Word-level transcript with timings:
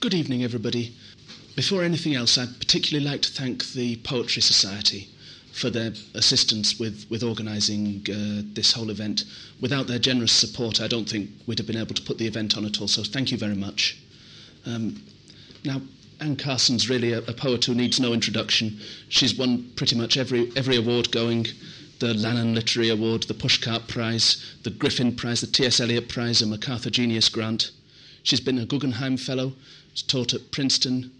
Good 0.00 0.14
evening, 0.14 0.44
everybody. 0.44 0.94
Before 1.56 1.82
anything 1.82 2.14
else, 2.14 2.38
I'd 2.38 2.60
particularly 2.60 3.04
like 3.04 3.20
to 3.22 3.32
thank 3.32 3.72
the 3.72 3.96
Poetry 3.96 4.40
Society 4.40 5.08
for 5.50 5.70
their 5.70 5.92
assistance 6.14 6.78
with, 6.78 7.04
with 7.10 7.24
organising 7.24 8.06
uh, 8.08 8.42
this 8.54 8.72
whole 8.72 8.90
event. 8.90 9.24
Without 9.60 9.88
their 9.88 9.98
generous 9.98 10.30
support, 10.30 10.80
I 10.80 10.86
don't 10.86 11.08
think 11.08 11.30
we'd 11.48 11.58
have 11.58 11.66
been 11.66 11.76
able 11.76 11.96
to 11.96 12.02
put 12.02 12.16
the 12.16 12.28
event 12.28 12.56
on 12.56 12.64
at 12.64 12.80
all, 12.80 12.86
so 12.86 13.02
thank 13.02 13.32
you 13.32 13.38
very 13.38 13.56
much. 13.56 13.98
Um, 14.66 15.02
now, 15.64 15.80
Anne 16.20 16.36
Carson's 16.36 16.88
really 16.88 17.12
a, 17.12 17.18
a, 17.22 17.32
poet 17.32 17.64
who 17.64 17.74
needs 17.74 17.98
no 17.98 18.12
introduction. 18.12 18.78
She's 19.08 19.36
won 19.36 19.68
pretty 19.74 19.96
much 19.96 20.16
every, 20.16 20.52
every 20.54 20.76
award 20.76 21.10
going 21.10 21.48
the 21.98 22.14
Lannan 22.14 22.54
Literary 22.54 22.90
Award, 22.90 23.24
the 23.24 23.34
Pushcart 23.34 23.88
Prize, 23.88 24.54
the 24.62 24.70
Griffin 24.70 25.16
Prize, 25.16 25.40
the 25.40 25.48
T.S. 25.48 25.80
Eliot 25.80 26.08
Prize, 26.08 26.40
and 26.40 26.52
MacArthur 26.52 26.90
Genius 26.90 27.28
Grant. 27.28 27.72
She's 28.22 28.40
been 28.40 28.58
a 28.58 28.66
Guggenheim 28.66 29.16
Fellow, 29.16 29.54
taught 30.02 30.34
at 30.34 30.50
Princeton, 30.50 31.10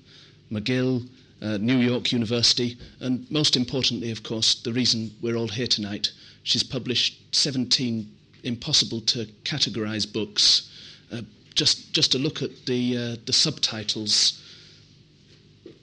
McGill, 0.51 1.09
uh, 1.41 1.59
New 1.59 1.79
York 1.79 2.13
University, 2.13 2.77
and 3.01 3.31
most 3.31 3.57
importantly, 3.57 4.11
of 4.11 4.23
course, 4.23 4.57
the 4.57 4.73
reason 4.73 5.11
we're 5.21 5.37
all 5.37 5.49
here 5.49 5.67
tonight. 5.67 6.11
She's 6.43 6.63
published 6.63 7.35
17 7.35 8.11
impossible 8.43 9.01
to 9.03 9.27
categorize 9.45 10.11
books. 10.11 10.71
Uh, 11.13 11.23
just, 11.55 11.93
just 11.93 12.15
a 12.15 12.19
look 12.19 12.43
at 12.43 12.67
the, 12.67 12.97
uh, 12.97 13.17
the 13.27 13.33
subtitles 13.33 14.43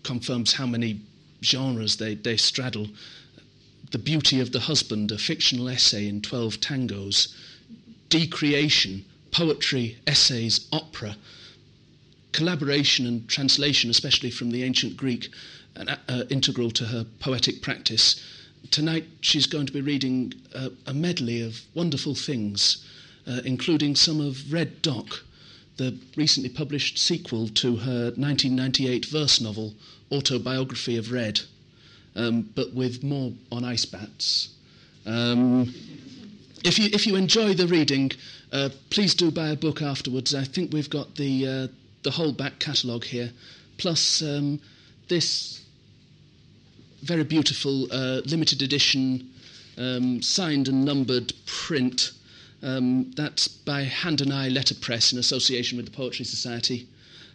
confirms 0.04 0.54
how 0.54 0.66
many 0.66 1.02
genres 1.44 1.98
they, 1.98 2.16
they 2.16 2.38
straddle. 2.38 2.88
The 3.92 3.98
Beauty 4.00 4.40
of 4.40 4.52
the 4.52 4.60
Husband, 4.60 5.12
a 5.12 5.18
fictional 5.18 5.70
essay 5.70 6.08
in 6.08 6.22
12 6.22 6.60
tangos. 6.60 7.34
Decreation, 8.10 9.06
poetry, 9.32 9.98
essays, 10.08 10.68
opera 10.72 11.16
collaboration 12.36 13.08
and 13.08 13.28
translation, 13.30 13.90
especially 13.90 14.30
from 14.30 14.52
the 14.52 14.62
ancient 14.62 14.98
Greek, 14.98 15.30
uh, 15.78 15.96
uh, 16.10 16.24
integral 16.30 16.70
to 16.70 16.86
her 16.86 17.06
poetic 17.20 17.62
practice. 17.62 18.22
Tonight 18.72 19.06
she's 19.22 19.46
going 19.46 19.66
to 19.66 19.72
be 19.72 19.82
reading 19.82 20.34
a, 20.54 20.70
a 20.86 20.94
medley 20.94 21.42
of 21.42 21.62
wonderful 21.74 22.14
things, 22.14 22.86
uh, 23.26 23.40
including 23.46 23.96
some 23.96 24.20
of 24.20 24.52
Red 24.52 24.82
Doc, 24.82 25.24
the 25.78 25.98
recently 26.18 26.50
published 26.50 26.98
sequel 26.98 27.48
to 27.48 27.78
her 27.78 28.12
1998 28.18 29.06
verse 29.06 29.40
novel, 29.40 29.74
Autobiography 30.12 30.98
of 30.98 31.12
Red, 31.14 31.40
um, 32.18 32.50
but 32.54 32.74
with 32.74 33.02
more 33.02 33.32
on 33.50 33.64
ice 33.64 33.86
bats. 33.86 34.50
Um, 35.06 35.74
if 36.66 36.80
you 36.80 36.90
if 36.92 37.08
you 37.08 37.16
enjoy 37.16 37.54
the 37.54 37.68
reading, 37.68 38.12
uh, 38.52 38.70
please 38.90 39.14
do 39.16 39.32
buy 39.32 39.50
a 39.50 39.56
book 39.56 39.82
afterwards. 39.82 40.36
I 40.36 40.44
think 40.44 40.74
we've 40.74 40.90
got 40.90 41.16
the 41.16 41.48
uh, 41.48 41.68
the 42.06 42.12
whole 42.12 42.32
back 42.32 42.60
catalogue 42.60 43.04
here, 43.04 43.32
plus 43.78 44.22
um, 44.22 44.62
this 45.10 45.62
very 47.02 47.24
beautiful 47.24 47.92
uh, 47.92 48.22
limited 48.26 48.62
edition 48.62 49.30
um, 49.78 50.22
signed 50.22 50.70
and 50.70 50.86
numbered 50.86 51.34
print. 51.46 52.12
Um, 52.64 53.12
that's 53.16 53.48
by 53.48 53.82
Hand 53.82 54.22
and 54.22 54.32
Eye 54.32 54.48
Letterpress 54.50 55.12
in 55.12 55.20
association 55.20 55.78
with 55.78 55.86
the 55.88 55.92
Poetry 55.92 56.26
Society, 56.26 56.88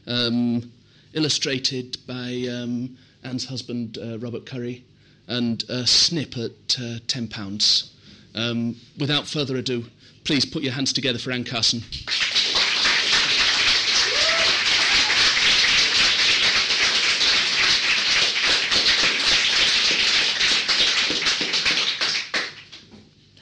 um, 0.06 0.72
illustrated 1.12 1.98
by 2.06 2.47
um, 2.50 2.97
Anne's 3.22 3.44
husband, 3.44 3.98
uh, 3.98 4.19
Robert 4.19 4.47
Currie, 4.47 4.84
and 5.28 5.62
a 5.69 5.87
snip 5.87 6.37
at 6.37 6.78
uh, 6.78 6.98
£10. 7.06 7.91
Um, 8.34 8.76
without 8.98 9.26
further 9.26 9.56
ado, 9.56 9.84
please 10.25 10.44
put 10.44 10.62
your 10.62 10.72
hands 10.72 10.92
together 10.92 11.19
for 11.19 11.32
Anne 11.32 11.44
Carson. 11.44 11.82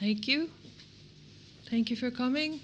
Thank 0.09 0.27
you. 0.27 0.49
Thank 1.69 1.91
you 1.91 1.95
for 1.95 2.09
coming. 2.09 2.61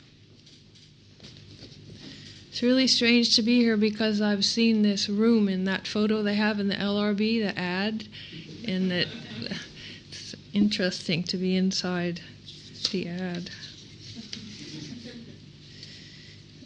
It's 2.50 2.63
really 2.63 2.88
strange 2.88 3.35
to 3.35 3.44
be 3.44 3.59
here 3.59 3.78
because 3.78 4.19
I've 4.19 4.44
seen 4.44 4.81
this 4.81 5.07
room 5.07 5.47
in 5.47 5.66
that 5.66 5.85
photo 5.85 6.23
they 6.23 6.33
have 6.33 6.59
in 6.59 6.69
the 6.69 6.75
LRB, 6.75 7.44
the 7.44 7.56
ad, 7.56 8.07
and 8.67 8.91
it, 8.91 9.07
it's 10.09 10.33
interesting 10.53 11.22
to 11.25 11.38
be 11.38 11.56
inside 11.56 12.19
the 12.91 13.09
ad. 13.09 13.51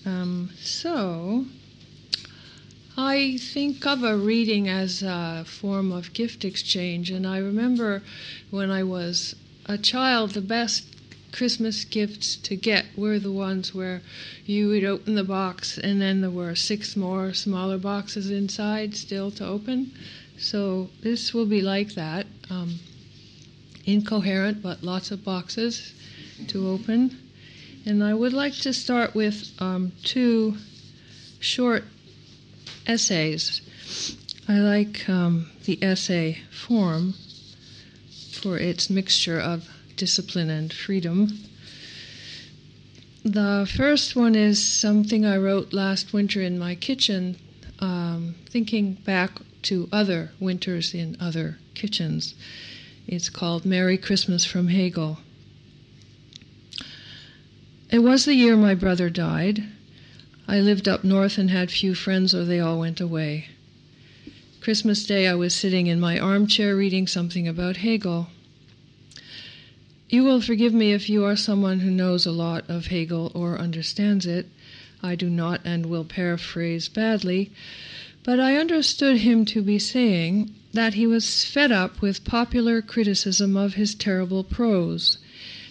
Um, 0.05 0.49
so, 0.61 1.43
I 2.95 3.35
think 3.37 3.85
of 3.85 4.05
a 4.05 4.15
reading 4.15 4.69
as 4.69 5.03
a 5.03 5.43
form 5.45 5.91
of 5.91 6.13
gift 6.13 6.45
exchange, 6.45 7.11
and 7.11 7.27
I 7.27 7.39
remember 7.39 8.01
when 8.49 8.71
I 8.71 8.83
was 8.83 9.35
a 9.69 9.77
child, 9.77 10.31
the 10.31 10.41
best 10.41 10.83
Christmas 11.31 11.85
gifts 11.85 12.35
to 12.37 12.55
get 12.55 12.87
were 12.97 13.19
the 13.19 13.31
ones 13.31 13.73
where 13.73 14.01
you 14.47 14.67
would 14.67 14.83
open 14.83 15.13
the 15.13 15.23
box 15.23 15.77
and 15.77 16.01
then 16.01 16.21
there 16.21 16.31
were 16.31 16.55
six 16.55 16.95
more 16.95 17.35
smaller 17.35 17.77
boxes 17.77 18.31
inside 18.31 18.95
still 18.95 19.29
to 19.29 19.45
open. 19.45 19.91
So 20.39 20.89
this 21.01 21.35
will 21.35 21.45
be 21.45 21.61
like 21.61 21.93
that. 21.93 22.25
Um, 22.49 22.79
incoherent, 23.85 24.63
but 24.63 24.83
lots 24.83 25.11
of 25.11 25.23
boxes 25.23 25.93
to 26.47 26.67
open. 26.67 27.15
And 27.85 28.03
I 28.03 28.15
would 28.15 28.33
like 28.33 28.55
to 28.61 28.73
start 28.73 29.13
with 29.13 29.51
um, 29.59 29.91
two 30.03 30.57
short 31.39 31.83
essays. 32.87 33.61
I 34.47 34.53
like 34.53 35.07
um, 35.07 35.51
the 35.65 35.77
essay 35.83 36.39
form 36.49 37.13
for 38.39 38.57
its 38.57 38.89
mixture 38.89 39.39
of 39.39 39.69
discipline 39.95 40.49
and 40.49 40.71
freedom. 40.73 41.37
The 43.23 43.69
first 43.75 44.15
one 44.15 44.33
is 44.33 44.63
something 44.63 45.25
I 45.25 45.37
wrote 45.37 45.73
last 45.73 46.13
winter 46.13 46.41
in 46.41 46.57
my 46.57 46.75
kitchen, 46.75 47.35
um, 47.79 48.35
thinking 48.49 48.93
back 48.93 49.41
to 49.63 49.89
other 49.91 50.31
winters 50.39 50.93
in 50.93 51.17
other 51.19 51.57
kitchens. 51.73 52.33
It's 53.07 53.29
called 53.29 53.65
Merry 53.65 53.97
Christmas 53.97 54.45
from 54.45 54.69
Hegel. 54.69 55.19
It 57.91 57.99
was 57.99 58.25
the 58.25 58.35
year 58.35 58.55
my 58.55 58.75
brother 58.75 59.09
died. 59.09 59.63
I 60.47 60.59
lived 60.59 60.87
up 60.87 61.03
north 61.03 61.37
and 61.37 61.49
had 61.49 61.71
few 61.71 61.95
friends, 61.95 62.33
or 62.33 62.45
they 62.45 62.59
all 62.59 62.79
went 62.79 63.01
away. 63.01 63.49
Christmas 64.61 65.05
Day, 65.05 65.25
I 65.25 65.35
was 65.35 65.55
sitting 65.55 65.87
in 65.87 66.01
my 66.01 66.19
armchair 66.19 66.75
reading 66.75 67.07
something 67.07 67.47
about 67.47 67.77
Hegel. 67.77 68.27
You 70.09 70.25
will 70.25 70.41
forgive 70.41 70.73
me 70.73 70.91
if 70.91 71.09
you 71.09 71.23
are 71.23 71.37
someone 71.37 71.79
who 71.79 71.89
knows 71.89 72.25
a 72.25 72.31
lot 72.31 72.65
of 72.69 72.87
Hegel 72.87 73.31
or 73.33 73.57
understands 73.57 74.25
it. 74.25 74.47
I 75.01 75.15
do 75.15 75.29
not 75.29 75.61
and 75.63 75.85
will 75.85 76.03
paraphrase 76.03 76.89
badly, 76.89 77.51
but 78.23 78.37
I 78.41 78.57
understood 78.57 79.17
him 79.17 79.45
to 79.45 79.61
be 79.61 79.79
saying 79.79 80.53
that 80.73 80.95
he 80.95 81.07
was 81.07 81.45
fed 81.45 81.71
up 81.71 82.01
with 82.01 82.25
popular 82.25 82.81
criticism 82.81 83.55
of 83.55 83.75
his 83.75 83.95
terrible 83.95 84.43
prose, 84.43 85.19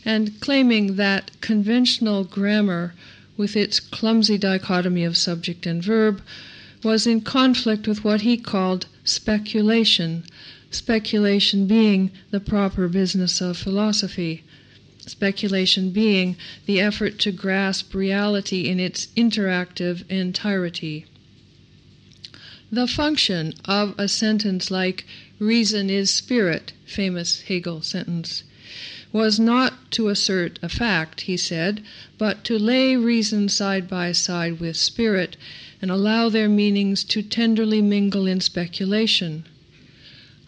and 0.03 0.41
claiming 0.41 0.97
that 0.97 1.31
conventional 1.43 2.25
grammar, 2.25 2.95
with 3.37 3.55
its 3.55 3.81
clumsy 3.81 4.39
dichotomy 4.39 5.05
of 5.05 5.19
subject 5.19 5.67
and 5.67 5.83
verb, 5.83 6.23
was 6.83 7.07
in 7.07 7.21
conflict 7.21 7.89
with 7.89 8.05
what 8.05 8.21
he 8.21 8.37
called 8.37 8.87
speculation 9.05 10.25
speculation 10.71 11.67
being 11.67 12.11
the 12.31 12.41
proper 12.41 12.89
business 12.89 13.41
of 13.41 13.57
philosophy, 13.57 14.45
speculation 14.99 15.91
being 15.91 16.37
the 16.67 16.81
effort 16.81 17.19
to 17.19 17.33
grasp 17.33 17.95
reality 17.95 18.69
in 18.69 18.79
its 18.79 19.07
interactive 19.17 20.09
entirety. 20.11 21.07
The 22.71 22.87
function 22.87 23.55
of 23.65 23.95
a 23.99 24.09
sentence 24.09 24.71
like 24.71 25.07
reason 25.39 25.89
is 25.89 26.11
spirit, 26.11 26.73
famous 26.85 27.41
Hegel 27.43 27.81
sentence, 27.81 28.43
was 29.11 29.41
not 29.41 29.91
to 29.93 30.09
assert 30.09 30.59
a 30.63 30.69
fact, 30.69 31.23
he 31.23 31.39
said, 31.39 31.83
but 32.19 32.45
to 32.45 32.59
lay 32.59 32.95
reason 32.95 33.49
side 33.49 33.89
by 33.89 34.13
side 34.13 34.61
with 34.61 34.77
spirit 34.77 35.39
and 35.81 35.91
allow 35.91 36.29
their 36.29 36.49
meanings 36.49 37.05
to 37.05 37.23
tenderly 37.23 37.81
mingle 37.81 38.27
in 38.27 38.41
speculation. 38.41 39.45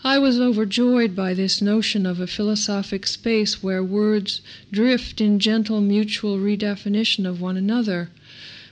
I 0.03 0.19
was 0.19 0.41
overjoyed 0.41 1.15
by 1.15 1.35
this 1.35 1.61
notion 1.61 2.07
of 2.07 2.21
a 2.21 2.27
philosophic 2.27 3.07
space 3.07 3.63
where 3.63 3.85
words 3.85 4.41
drift 4.73 5.21
in 5.21 5.39
gentle 5.39 5.83
mutual 5.83 6.39
redefinition 6.39 7.27
of 7.27 7.41
one 7.41 7.59
another, 7.59 8.09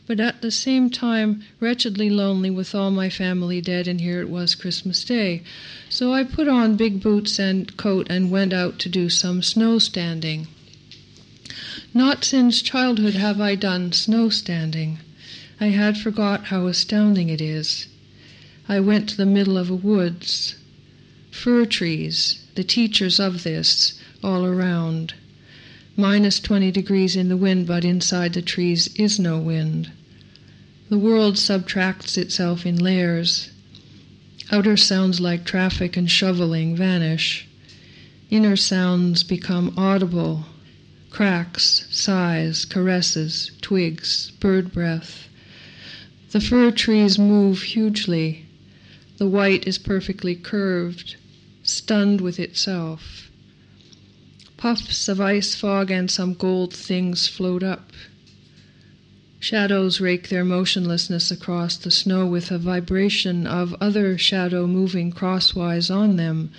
but 0.06 0.20
at 0.20 0.40
the 0.40 0.50
same 0.50 0.88
time 0.88 1.43
wretchedly 1.60 2.08
lonely 2.08 2.49
with 2.49 2.75
all 2.75 2.90
my 2.90 3.11
family 3.11 3.61
dead, 3.61 3.87
and 3.87 4.00
here 4.00 4.22
it 4.22 4.31
was 4.31 4.54
Christmas 4.54 5.04
Day. 5.04 5.43
So 5.90 6.14
I 6.14 6.25
put 6.25 6.49
on 6.49 6.76
big 6.76 7.02
boots 7.02 7.38
and 7.38 7.76
coat 7.76 8.06
and 8.08 8.31
went 8.31 8.54
out 8.54 8.78
to 8.78 8.88
do 8.88 9.11
some 9.11 9.43
snow 9.43 9.78
standing. 9.78 10.46
Not 11.93 12.25
since 12.25 12.62
childhood 12.62 13.14
have 13.14 13.38
I 13.38 13.54
done 13.54 13.93
snow 13.93 14.31
standing. 14.31 14.99
I 15.60 15.66
had 15.69 15.99
forgot 15.99 16.44
how 16.44 16.66
astounding 16.66 17.28
it 17.28 17.40
is. 17.40 17.88
I 18.69 18.81
went 18.81 19.08
to 19.08 19.16
the 19.16 19.26
middle 19.26 19.58
of 19.58 19.70
a 19.70 19.75
woods 19.75 20.55
fir 21.31 21.64
trees, 21.64 22.40
the 22.55 22.64
teachers 22.64 23.20
of 23.20 23.43
this, 23.43 23.94
all 24.22 24.44
around. 24.44 25.14
Minus 25.96 26.40
20 26.40 26.70
degrees 26.70 27.16
in 27.16 27.28
the 27.28 27.37
wind, 27.37 27.66
but 27.66 27.84
inside 27.84 28.32
the 28.32 28.43
trees 28.43 28.88
is 28.96 29.19
no 29.19 29.38
wind. 29.38 29.90
The 30.90 30.99
world 30.99 31.38
subtracts 31.38 32.16
itself 32.16 32.64
in 32.64 32.76
layers. 32.76 33.50
Outer 34.50 34.76
sounds 34.76 35.20
like 35.20 35.44
traffic 35.44 35.96
and 35.96 36.11
shoveling 36.11 36.76
vanish. 36.76 37.46
Inner 38.31 38.56
sounds 38.56 39.22
become 39.22 39.75
audible 39.76 40.46
cracks, 41.11 41.87
sighs, 41.90 42.64
caresses, 42.64 43.50
twigs, 43.61 44.31
bird 44.40 44.72
breath. 44.72 45.27
The 46.30 46.40
fir 46.40 46.70
trees 46.70 47.19
move 47.19 47.62
hugely. 47.62 48.44
The 49.16 49.26
white 49.26 49.66
is 49.66 49.78
perfectly 49.78 50.34
curved 50.34 51.16
stunned 51.62 52.20
with 52.20 52.38
itself. 52.38 53.30
Puffs 54.56 55.08
of 55.08 55.20
ice 55.20 55.54
fog 55.54 55.90
and 55.90 56.10
some 56.10 56.34
gold 56.34 56.75
things 56.75 57.26
float 57.28 57.62
up. 57.62 57.92
Shadows 59.40 60.00
rake 60.00 60.28
their 60.28 60.44
motionlessness 60.44 61.30
across 61.30 61.76
the 61.76 61.90
snow 61.90 62.26
with 62.26 62.50
a 62.50 62.58
vibration 62.58 63.46
of 63.46 63.75
other 63.80 64.19
shadow 64.19 64.66
moving 64.66 65.12
crosswise 65.12 65.90
on 65.90 66.16
them, 66.16 66.50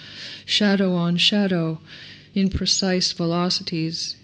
shadow 0.45 0.95
on 0.95 1.17
shadow, 1.17 1.79
in 2.33 2.49
precise 2.49 3.11
velocities. 3.11 4.15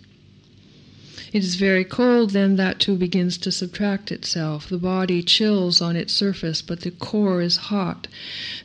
It 1.35 1.43
is 1.43 1.55
very 1.55 1.83
cold, 1.83 2.29
then 2.29 2.55
that 2.55 2.79
too 2.79 2.95
begins 2.95 3.37
to 3.39 3.51
subtract 3.51 4.09
itself. 4.09 4.69
The 4.69 4.77
body 4.77 5.21
chills 5.21 5.81
on 5.81 5.97
its 5.97 6.13
surface, 6.13 6.61
but 6.61 6.79
the 6.79 6.91
core 6.91 7.41
is 7.41 7.57
hot, 7.57 8.07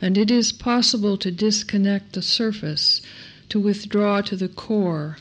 and 0.01 0.17
it 0.17 0.31
is 0.31 0.53
possible 0.53 1.17
to 1.17 1.33
disconnect 1.33 2.13
the 2.13 2.23
surface, 2.23 3.03
to 3.49 3.59
withdraw 3.59 4.21
to 4.21 4.37
the 4.37 4.47
core, 4.47 5.19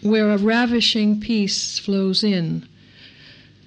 where 0.00 0.30
a 0.30 0.38
ravishing 0.38 1.18
peace 1.18 1.76
flows 1.76 2.22
in, 2.22 2.68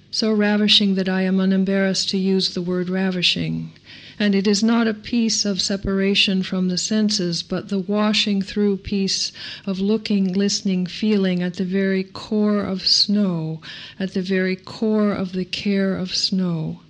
so 0.09 0.31
ravishing 0.31 0.95
that 0.95 1.09
I 1.09 1.24
am 1.24 1.42
unembarrassed 1.42 2.07
to 2.12 2.18
use 2.18 2.53
the 2.53 2.62
word 2.62 2.88
ravishing 2.88 3.74
and 4.19 4.36
it 4.36 4.45
is 4.45 4.62
not 4.62 4.86
a 4.86 4.94
peace 4.94 5.45
of 5.45 5.62
separation 5.62 6.44
from 6.44 6.68
the 6.68 6.77
senses, 6.77 7.42
but 7.42 7.69
the 7.69 7.80
washing 7.80 8.42
through 8.42 8.75
peace 8.75 9.31
of 9.66 9.80
looking, 9.80 10.33
listening, 10.33 10.86
feeling 10.86 11.42
at 11.42 11.54
the 11.56 11.63
very 11.63 12.04
core 12.04 12.60
of 12.60 12.86
snow, 12.86 13.62
at 13.98 14.13
the 14.13 14.21
very 14.21 14.57
core 14.57 15.13
of 15.13 15.31
the 15.31 15.45
care 15.45 15.95
of 15.95 16.13
snow. 16.13 16.81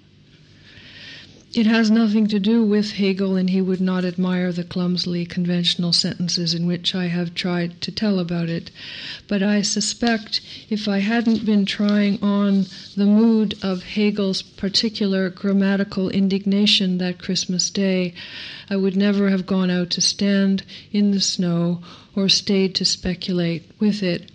It 1.51 1.65
has 1.65 1.89
nothing 1.89 2.27
to 2.27 2.39
do 2.39 2.61
with 2.63 2.91
Hegel, 2.91 3.35
and 3.35 3.49
he 3.49 3.59
would 3.59 3.81
not 3.81 4.05
admire 4.05 4.51
the 4.51 4.63
clumsily 4.63 5.25
conventional 5.25 5.91
sentences 5.91 6.53
in 6.53 6.67
which 6.67 6.93
I 6.93 7.07
have 7.07 7.33
tried 7.33 7.81
to 7.81 7.91
tell 7.91 8.19
about 8.19 8.49
it. 8.49 8.69
But 9.27 9.41
I 9.41 9.63
suspect 9.63 10.41
if 10.69 10.87
I 10.87 10.99
hadn't 10.99 11.47
been 11.47 11.65
trying 11.65 12.21
on 12.21 12.67
the 12.95 13.07
mood 13.07 13.55
of 13.63 13.81
Hegel's 13.81 14.43
particular 14.43 15.31
grammatical 15.31 16.11
indignation 16.11 16.99
that 16.99 17.17
Christmas 17.17 17.71
Day, 17.71 18.13
I 18.69 18.75
would 18.75 18.95
never 18.95 19.31
have 19.31 19.47
gone 19.47 19.71
out 19.71 19.89
to 19.89 20.01
stand 20.01 20.61
in 20.91 21.09
the 21.09 21.19
snow 21.19 21.81
or 22.15 22.29
stayed 22.29 22.75
to 22.75 22.85
speculate 22.85 23.63
with 23.79 24.03
it 24.03 24.29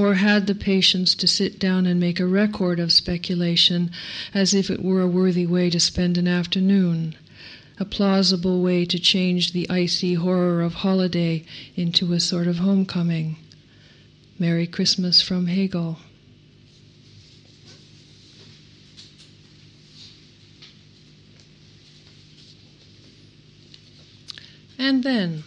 or 0.00 0.14
had 0.14 0.46
the 0.46 0.54
patience 0.54 1.14
to 1.14 1.28
sit 1.28 1.58
down 1.58 1.84
and 1.84 2.00
make 2.00 2.18
a 2.18 2.26
record 2.26 2.80
of 2.80 2.90
speculation 2.90 3.90
as 4.32 4.54
if 4.54 4.70
it 4.70 4.82
were 4.82 5.02
a 5.02 5.06
worthy 5.06 5.46
way 5.46 5.68
to 5.68 5.78
spend 5.78 6.16
an 6.16 6.26
afternoon, 6.26 7.14
a 7.78 7.84
plausible 7.84 8.62
way 8.62 8.86
to 8.86 8.98
change 8.98 9.52
the 9.52 9.68
icy 9.68 10.14
horror 10.14 10.62
of 10.62 10.72
holiday 10.72 11.44
into 11.76 12.14
a 12.14 12.20
sort 12.20 12.46
of 12.46 12.56
homecoming. 12.56 13.36
Merry 14.38 14.66
Christmas 14.66 15.20
from 15.20 15.48
Hegel. 15.48 15.98
And 24.78 25.04
then, 25.04 25.44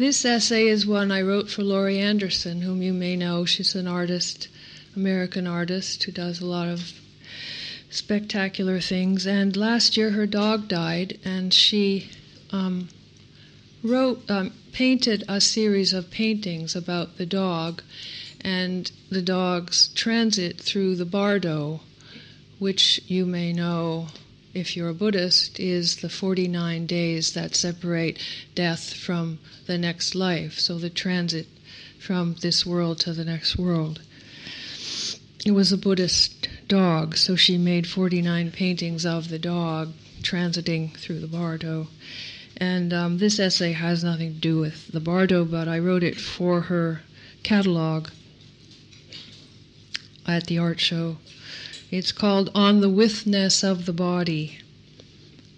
this 0.00 0.24
essay 0.24 0.66
is 0.66 0.86
one 0.86 1.12
I 1.12 1.20
wrote 1.20 1.50
for 1.50 1.62
Laurie 1.62 1.98
Anderson, 1.98 2.62
whom 2.62 2.80
you 2.80 2.94
may 2.94 3.16
know. 3.16 3.44
She's 3.44 3.74
an 3.74 3.86
artist, 3.86 4.48
American 4.96 5.46
artist, 5.46 6.02
who 6.04 6.10
does 6.10 6.40
a 6.40 6.46
lot 6.46 6.68
of 6.68 6.94
spectacular 7.90 8.80
things. 8.80 9.26
And 9.26 9.54
last 9.54 9.98
year 9.98 10.12
her 10.12 10.26
dog 10.26 10.68
died, 10.68 11.18
and 11.22 11.52
she 11.52 12.08
um, 12.50 12.88
wrote, 13.84 14.22
um, 14.30 14.54
painted 14.72 15.22
a 15.28 15.38
series 15.38 15.92
of 15.92 16.10
paintings 16.10 16.74
about 16.74 17.18
the 17.18 17.26
dog 17.26 17.82
and 18.40 18.90
the 19.10 19.20
dog's 19.20 19.88
transit 19.88 20.58
through 20.58 20.96
the 20.96 21.04
bardo, 21.04 21.80
which 22.58 23.02
you 23.06 23.26
may 23.26 23.52
know 23.52 24.06
if 24.52 24.76
you're 24.76 24.88
a 24.88 24.94
Buddhist, 24.94 25.60
is 25.60 25.96
the 25.96 26.08
49 26.08 26.86
days 26.86 27.34
that 27.34 27.54
separate 27.54 28.18
death 28.54 28.92
from 28.92 29.38
the 29.66 29.78
next 29.78 30.14
life, 30.14 30.58
so 30.58 30.78
the 30.78 30.90
transit 30.90 31.46
from 31.98 32.34
this 32.40 32.66
world 32.66 32.98
to 33.00 33.12
the 33.12 33.24
next 33.24 33.56
world. 33.56 34.00
It 35.44 35.52
was 35.52 35.72
a 35.72 35.78
Buddhist 35.78 36.48
dog, 36.68 37.16
so 37.16 37.36
she 37.36 37.56
made 37.56 37.86
49 37.86 38.50
paintings 38.50 39.06
of 39.06 39.28
the 39.28 39.38
dog 39.38 39.92
transiting 40.22 40.96
through 40.96 41.20
the 41.20 41.26
bardo. 41.26 41.88
And 42.56 42.92
um, 42.92 43.18
this 43.18 43.38
essay 43.38 43.72
has 43.72 44.04
nothing 44.04 44.34
to 44.34 44.40
do 44.40 44.58
with 44.58 44.88
the 44.88 45.00
bardo, 45.00 45.44
but 45.44 45.68
I 45.68 45.78
wrote 45.78 46.02
it 46.02 46.16
for 46.16 46.62
her 46.62 47.00
catalog 47.42 48.08
at 50.26 50.46
the 50.46 50.58
art 50.58 50.80
show. 50.80 51.16
It's 51.92 52.12
called 52.12 52.52
On 52.54 52.80
the 52.80 52.88
Withness 52.88 53.64
of 53.64 53.84
the 53.84 53.92
Body, 53.92 54.58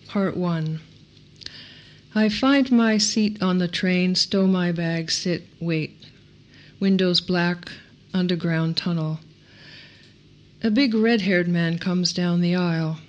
Part 0.08 0.34
1. 0.34 0.80
I 2.14 2.30
find 2.30 2.72
my 2.72 2.96
seat 2.96 3.42
on 3.42 3.58
the 3.58 3.68
train, 3.68 4.14
stow 4.14 4.46
my 4.46 4.72
bag, 4.72 5.10
sit, 5.10 5.46
wait. 5.60 5.94
Windows 6.80 7.20
black, 7.20 7.70
underground 8.14 8.78
tunnel. 8.78 9.20
A 10.62 10.70
big 10.70 10.94
red 10.94 11.20
haired 11.20 11.48
man 11.48 11.78
comes 11.78 12.14
down 12.14 12.40
the 12.40 12.54
aisle. 12.54 13.00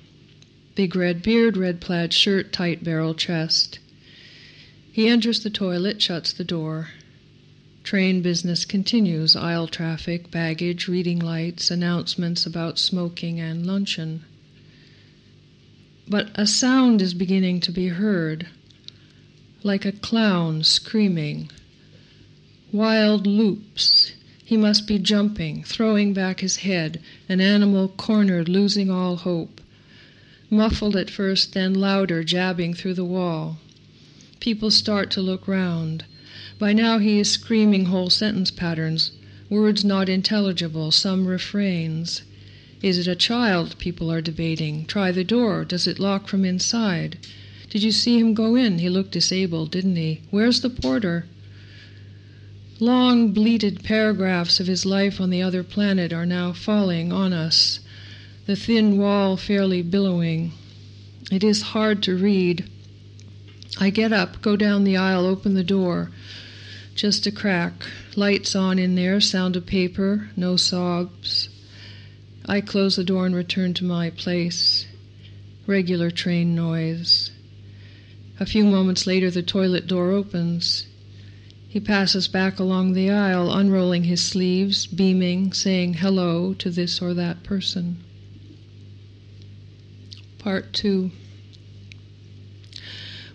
Big 0.76 0.94
red 0.94 1.24
beard, 1.24 1.56
red 1.56 1.80
plaid 1.80 2.12
shirt, 2.12 2.52
tight 2.52 2.84
barrel 2.84 3.14
chest. 3.14 3.80
He 4.92 5.08
enters 5.08 5.44
the 5.44 5.50
toilet, 5.50 6.02
shuts 6.02 6.34
the 6.34 6.44
door. 6.44 6.90
Train 7.84 8.22
business 8.22 8.64
continues 8.64 9.36
aisle 9.36 9.68
traffic, 9.68 10.32
baggage, 10.32 10.88
reading 10.88 11.20
lights, 11.20 11.70
announcements 11.70 12.46
about 12.46 12.80
smoking 12.80 13.42
and 13.42 13.68
luncheon. 13.68 14.24
But 16.08 16.30
a 16.36 16.48
sound 16.48 17.02
is 17.02 17.14
beginning 17.14 17.60
to 17.60 17.74
be 17.74 17.90
heard, 17.90 18.48
like 19.64 19.84
a 19.84 19.92
clown 19.92 20.64
screaming. 20.64 21.52
Wild 22.72 23.28
loops. 23.28 24.14
He 24.46 24.56
must 24.56 24.88
be 24.88 24.98
jumping, 24.98 25.64
throwing 25.66 26.14
back 26.14 26.40
his 26.40 26.58
head, 26.58 27.02
an 27.28 27.42
animal 27.42 27.90
cornered, 27.90 28.48
losing 28.48 28.90
all 28.90 29.18
hope. 29.18 29.60
Muffled 30.50 30.96
at 30.96 31.10
first, 31.10 31.54
then 31.54 31.74
louder, 31.74 32.24
jabbing 32.24 32.74
through 32.74 32.94
the 32.94 33.04
wall. 33.04 33.58
People 34.40 34.72
start 34.72 35.12
to 35.12 35.22
look 35.22 35.50
round. 35.50 36.06
By 36.60 36.74
now 36.74 37.00
he 37.00 37.20
is 37.20 37.30
screaming 37.32 37.86
whole 37.86 38.10
sentence 38.10 38.52
patterns, 38.52 39.12
words 39.50 39.86
not 39.86 40.10
intelligible, 40.10 40.92
some 40.92 41.26
refrains. 41.26 42.24
Is 42.82 42.98
it 42.98 43.08
a 43.08 43.16
child? 43.16 43.78
People 43.78 44.12
are 44.12 44.20
debating. 44.20 44.86
Try 44.86 45.14
the 45.14 45.24
door. 45.24 45.64
Does 45.64 45.88
it 45.88 46.00
lock 46.00 46.28
from 46.28 46.44
inside? 46.44 47.18
Did 47.70 47.82
you 47.82 47.94
see 47.94 48.20
him 48.20 48.34
go 48.34 48.56
in? 48.56 48.80
He 48.80 48.90
looked 48.90 49.12
disabled, 49.12 49.72
didn't 49.72 49.96
he? 49.96 50.20
Where's 50.32 50.60
the 50.60 50.70
porter? 50.70 51.28
Long, 52.82 53.32
bleated 53.32 53.82
paragraphs 53.82 54.60
of 54.60 54.68
his 54.68 54.86
life 54.86 55.22
on 55.22 55.30
the 55.30 55.42
other 55.42 55.64
planet 55.64 56.12
are 56.12 56.26
now 56.26 56.52
falling 56.52 57.14
on 57.14 57.32
us, 57.32 57.80
the 58.48 58.58
thin 58.58 58.98
wall 58.98 59.38
fairly 59.38 59.82
billowing. 59.82 60.52
It 61.32 61.46
is 61.46 61.62
hard 61.72 62.04
to 62.04 62.18
read. 62.18 62.66
I 63.80 63.90
get 63.90 64.14
up, 64.14 64.42
go 64.42 64.56
down 64.56 64.84
the 64.84 64.98
aisle, 64.98 65.26
open 65.26 65.56
the 65.56 65.64
door. 65.64 66.12
Just 66.96 67.26
a 67.26 67.32
crack. 67.32 67.86
Lights 68.16 68.56
on 68.56 68.78
in 68.78 68.96
there, 68.96 69.20
sound 69.20 69.56
of 69.56 69.66
paper, 69.66 70.30
no 70.36 70.56
sobs. 70.56 71.50
I 72.46 72.62
close 72.62 72.98
the 72.98 73.04
door 73.04 73.26
and 73.26 73.36
return 73.36 73.74
to 73.76 73.84
my 73.84 74.12
place. 74.12 74.86
Regular 75.66 76.12
train 76.12 76.54
noise. 76.54 77.32
A 78.40 78.46
few 78.46 78.66
moments 78.66 79.08
later, 79.08 79.32
the 79.32 79.42
toilet 79.42 79.88
door 79.88 80.12
opens. 80.12 80.86
He 81.68 81.80
passes 81.80 82.28
back 82.28 82.60
along 82.60 82.94
the 82.94 83.10
aisle, 83.10 83.52
unrolling 83.52 84.04
his 84.04 84.22
sleeves, 84.22 84.86
beaming, 84.86 85.54
saying 85.54 85.96
hello 85.96 86.54
to 86.56 86.70
this 86.70 87.02
or 87.02 87.16
that 87.16 87.44
person. 87.44 88.04
Part 90.38 90.74
2 90.74 91.12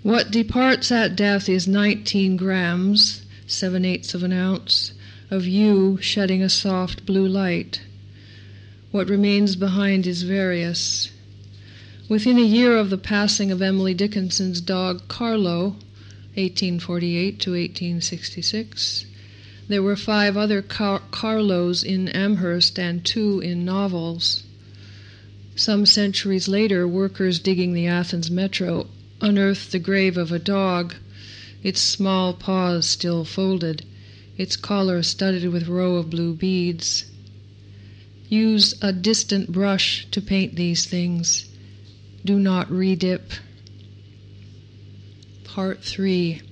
What 0.05 0.31
departs 0.31 0.93
at 0.93 1.17
death 1.17 1.49
is 1.49 1.67
19 1.67 2.37
grams, 2.37 3.23
seven 3.49 3.85
eighths 3.85 4.15
of 4.15 4.23
an 4.23 4.33
ounce, 4.33 4.93
of 5.29 5.45
you 5.45 5.99
shedding 6.01 6.41
a 6.41 6.49
soft 6.49 7.05
blue 7.05 7.27
light. 7.27 7.81
What 8.93 9.09
remains 9.09 9.57
behind 9.57 10.07
is 10.07 10.23
various. 10.23 11.11
Within 12.09 12.39
a 12.39 12.43
year 12.43 12.77
of 12.77 12.91
the 12.91 12.97
passing 12.97 13.51
of 13.51 13.61
Emily 13.61 13.93
Dickinson's 13.93 14.61
dog 14.61 15.09
Carlo, 15.09 15.71
1848 16.37 17.41
to 17.41 17.51
1866, 17.51 19.05
there 19.67 19.83
were 19.83 19.97
five 19.97 20.37
other 20.37 20.63
Car- 20.63 21.03
Carlos 21.11 21.83
in 21.83 22.09
Amherst 22.11 22.79
and 22.79 23.05
two 23.05 23.41
in 23.41 23.65
novels. 23.65 24.45
Some 25.57 25.87
centuries 25.87 26.47
later, 26.47 26.87
workers 26.87 27.41
digging 27.41 27.73
the 27.73 27.89
Athens 27.89 28.31
metro 28.31 28.87
unearthed 29.21 29.73
the 29.73 29.79
grave 29.79 30.17
of 30.17 30.33
a 30.33 30.39
dog 30.39 30.95
its 31.63 31.81
small 31.81 32.33
paws 32.33 32.87
still 32.87 33.25
folded, 33.25 33.85
its 34.37 34.57
collar 34.57 35.03
studded 35.03 35.49
with 35.51 35.67
row 35.67 35.97
of 35.97 36.11
blue 36.11 36.33
beads. 36.35 37.07
Use 38.29 38.75
a 38.81 38.93
distant 38.93 39.51
brush 39.51 40.07
to 40.11 40.21
paint 40.21 40.55
these 40.55 40.87
things. 40.87 41.47
Do 42.25 42.39
not 42.39 42.69
redip. 42.69 43.33
Part 45.45 45.83
3 45.83 46.43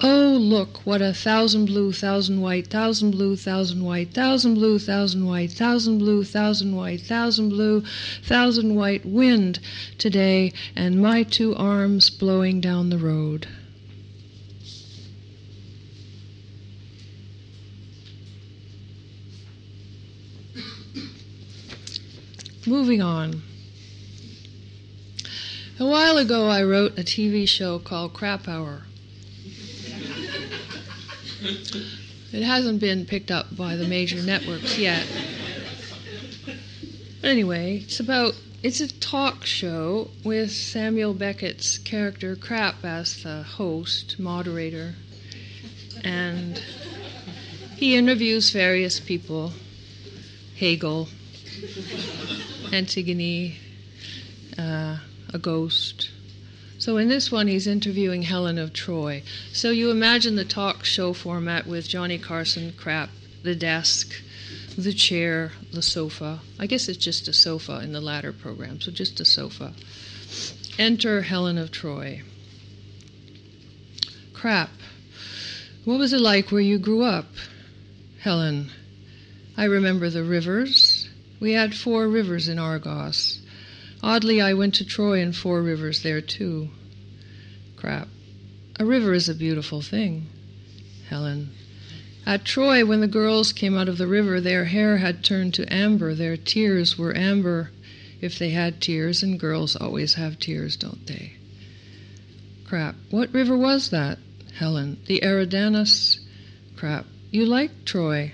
Oh, 0.00 0.36
look, 0.40 0.84
what 0.84 1.00
a 1.00 1.14
thousand 1.14 1.66
blue, 1.66 1.92
thousand 1.92 2.40
white, 2.40 2.66
thousand 2.66 3.12
blue, 3.12 3.36
thousand 3.36 3.84
white, 3.84 4.12
thousand 4.12 4.54
blue, 4.54 4.80
thousand 4.80 5.24
white, 5.24 5.52
thousand 5.52 5.98
blue, 5.98 6.24
thousand 6.24 6.74
white, 6.74 7.00
thousand 7.00 7.50
blue, 7.50 7.84
thousand 8.24 8.74
white 8.74 9.06
wind 9.06 9.60
today, 9.96 10.52
and 10.74 11.00
my 11.00 11.22
two 11.22 11.54
arms 11.54 12.10
blowing 12.10 12.60
down 12.60 12.90
the 12.90 12.98
road. 12.98 13.46
Moving 22.66 23.00
on. 23.00 23.42
A 25.78 25.86
while 25.86 26.18
ago, 26.18 26.48
I 26.48 26.64
wrote 26.64 26.98
a 26.98 27.04
TV 27.04 27.48
show 27.48 27.78
called 27.78 28.12
Krapp 28.12 28.48
Hour. 28.48 28.86
It 31.44 32.42
hasn't 32.42 32.80
been 32.80 33.04
picked 33.04 33.30
up 33.30 33.54
by 33.54 33.76
the 33.76 33.86
major 33.86 34.22
networks 34.22 34.78
yet. 34.78 35.06
But 37.20 37.30
anyway, 37.30 37.82
it's 37.84 38.00
about 38.00 38.34
it's 38.62 38.80
a 38.80 38.88
talk 38.88 39.44
show 39.44 40.10
with 40.24 40.50
Samuel 40.50 41.14
Beckett's 41.14 41.76
character 41.76 42.34
Krapp 42.34 42.82
as 42.82 43.22
the 43.22 43.42
host, 43.42 44.18
moderator, 44.18 44.94
and 46.02 46.62
he 47.76 47.94
interviews 47.94 48.48
various 48.50 48.98
people, 48.98 49.52
Hegel, 50.56 51.08
Antigone, 52.72 53.58
uh, 54.56 54.96
a 55.32 55.38
ghost, 55.38 56.10
so 56.84 56.98
in 56.98 57.08
this 57.08 57.32
one, 57.32 57.48
he's 57.48 57.66
interviewing 57.66 58.20
Helen 58.20 58.58
of 58.58 58.74
Troy. 58.74 59.22
So 59.54 59.70
you 59.70 59.90
imagine 59.90 60.36
the 60.36 60.44
talk 60.44 60.84
show 60.84 61.14
format 61.14 61.66
with 61.66 61.88
Johnny 61.88 62.18
Carson, 62.18 62.72
Krapp, 62.72 63.08
the 63.42 63.54
desk, 63.54 64.12
the 64.76 64.92
chair, 64.92 65.52
the 65.72 65.80
sofa. 65.80 66.40
I 66.58 66.66
guess 66.66 66.90
it's 66.90 67.02
just 67.02 67.26
a 67.26 67.32
sofa 67.32 67.80
in 67.82 67.92
the 67.92 68.02
latter 68.02 68.34
program, 68.34 68.82
so 68.82 68.92
just 68.92 69.18
a 69.18 69.24
sofa. 69.24 69.72
Enter 70.78 71.22
Helen 71.22 71.56
of 71.56 71.70
Troy. 71.70 72.20
Krapp. 74.34 74.68
What 75.86 75.98
was 75.98 76.12
it 76.12 76.20
like 76.20 76.52
where 76.52 76.60
you 76.60 76.78
grew 76.78 77.02
up? 77.02 77.28
Helen. 78.20 78.70
I 79.56 79.64
remember 79.64 80.10
the 80.10 80.22
rivers. 80.22 81.08
We 81.40 81.52
had 81.52 81.74
four 81.74 82.06
rivers 82.08 82.46
in 82.46 82.58
Argos. 82.58 83.40
Oddly, 84.06 84.38
I 84.38 84.52
went 84.52 84.74
to 84.74 84.84
Troy 84.84 85.22
and 85.22 85.34
Four 85.34 85.62
Rivers 85.62 86.02
there 86.02 86.20
too. 86.20 86.68
Krapp. 87.74 88.08
A 88.78 88.84
river 88.84 89.14
is 89.14 89.30
a 89.30 89.34
beautiful 89.34 89.80
thing. 89.80 90.26
Helen. 91.08 91.52
At 92.26 92.44
Troy, 92.44 92.84
when 92.84 93.00
the 93.00 93.06
girls 93.06 93.54
came 93.54 93.78
out 93.78 93.88
of 93.88 93.96
the 93.96 94.06
river, 94.06 94.42
their 94.42 94.66
hair 94.66 94.98
had 94.98 95.24
turned 95.24 95.54
to 95.54 95.72
amber, 95.72 96.14
their 96.14 96.36
tears 96.36 96.98
were 96.98 97.16
amber, 97.16 97.70
if 98.20 98.38
they 98.38 98.50
had 98.50 98.82
tears, 98.82 99.22
and 99.22 99.40
girls 99.40 99.74
always 99.74 100.14
have 100.14 100.38
tears, 100.38 100.76
don't 100.76 101.06
they? 101.06 101.32
Krapp. 102.66 102.96
What 103.10 103.32
river 103.32 103.56
was 103.56 103.88
that? 103.88 104.18
Helen. 104.58 104.98
The 105.06 105.20
Eridanus. 105.22 106.18
Krapp. 106.76 107.06
You 107.30 107.46
like 107.46 107.86
Troy? 107.86 108.32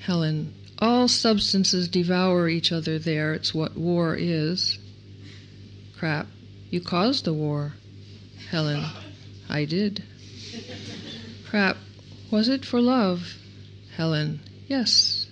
Helen. 0.00 0.52
All 0.80 1.08
substances 1.08 1.88
devour 1.88 2.48
each 2.48 2.72
other 2.72 2.98
there. 2.98 3.34
It's 3.34 3.54
what 3.54 3.76
war 3.76 4.16
is. 4.16 4.78
Krapp. 5.98 6.26
You 6.70 6.80
caused 6.80 7.26
the 7.26 7.34
war. 7.34 7.74
Helen. 8.50 8.84
I 9.48 9.66
did. 9.66 10.02
Krapp. 11.50 11.76
Was 12.30 12.48
it 12.48 12.64
for 12.64 12.80
love? 12.80 13.34
Helen. 13.96 14.40
Yes. 14.68 15.26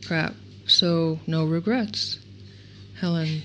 Krapp. 0.00 0.34
So, 0.66 1.20
no 1.26 1.44
regrets. 1.44 2.18
Helen. 2.98 3.42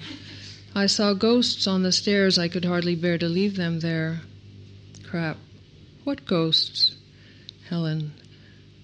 I 0.73 0.85
saw 0.85 1.13
ghosts 1.13 1.67
on 1.67 1.83
the 1.83 1.91
stairs. 1.91 2.39
I 2.39 2.47
could 2.47 2.65
hardly 2.65 2.95
bear 2.95 3.17
to 3.17 3.27
leave 3.27 3.57
them 3.57 3.81
there. 3.81 4.21
Krapp. 5.03 5.37
What 6.03 6.25
ghosts? 6.25 6.95
Helen. 7.69 8.13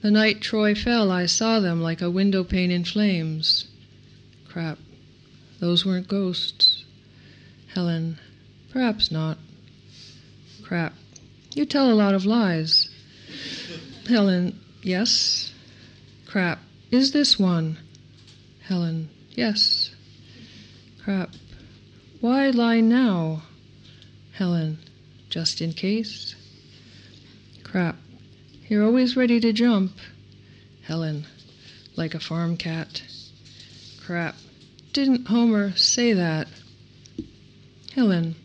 The 0.02 0.12
night 0.12 0.40
Troy 0.40 0.76
fell, 0.76 1.12
I 1.12 1.26
saw 1.26 1.60
them 1.60 1.82
like 1.82 2.02
a 2.02 2.10
window 2.10 2.46
pane 2.46 2.72
in 2.72 2.86
flames. 2.86 3.68
Krapp. 4.48 4.78
Those 5.60 5.86
weren't 5.86 6.08
ghosts. 6.08 6.86
Helen. 7.74 8.18
Perhaps 8.72 9.12
not. 9.12 9.38
Krapp. 10.62 10.94
You 11.54 11.66
tell 11.66 11.92
a 11.92 11.94
lot 11.94 12.16
of 12.16 12.26
lies. 12.26 12.90
Helen. 14.08 14.58
Yes. 14.82 15.54
Krapp. 16.26 16.60
Is 16.92 17.12
this 17.12 17.38
one? 17.38 17.78
Helen. 18.62 19.10
Yes. 19.32 19.94
Krapp. 21.04 21.36
Why 22.22 22.52
lie 22.52 22.80
now? 22.80 23.44
Helen. 24.32 24.80
Just 25.30 25.60
in 25.60 25.74
case. 25.74 26.36
Krapp. 27.64 27.96
You're 28.70 28.86
always 28.86 29.18
ready 29.18 29.40
to 29.40 29.52
jump. 29.52 29.94
Helen, 30.84 31.26
like 31.96 32.14
a 32.14 32.20
farm 32.20 32.56
cat. 32.56 33.02
Krapp. 34.06 34.36
Didn't 34.94 35.26
Homer 35.26 35.76
say 35.76 36.14
that? 36.14 36.48
Helen. 37.96 38.36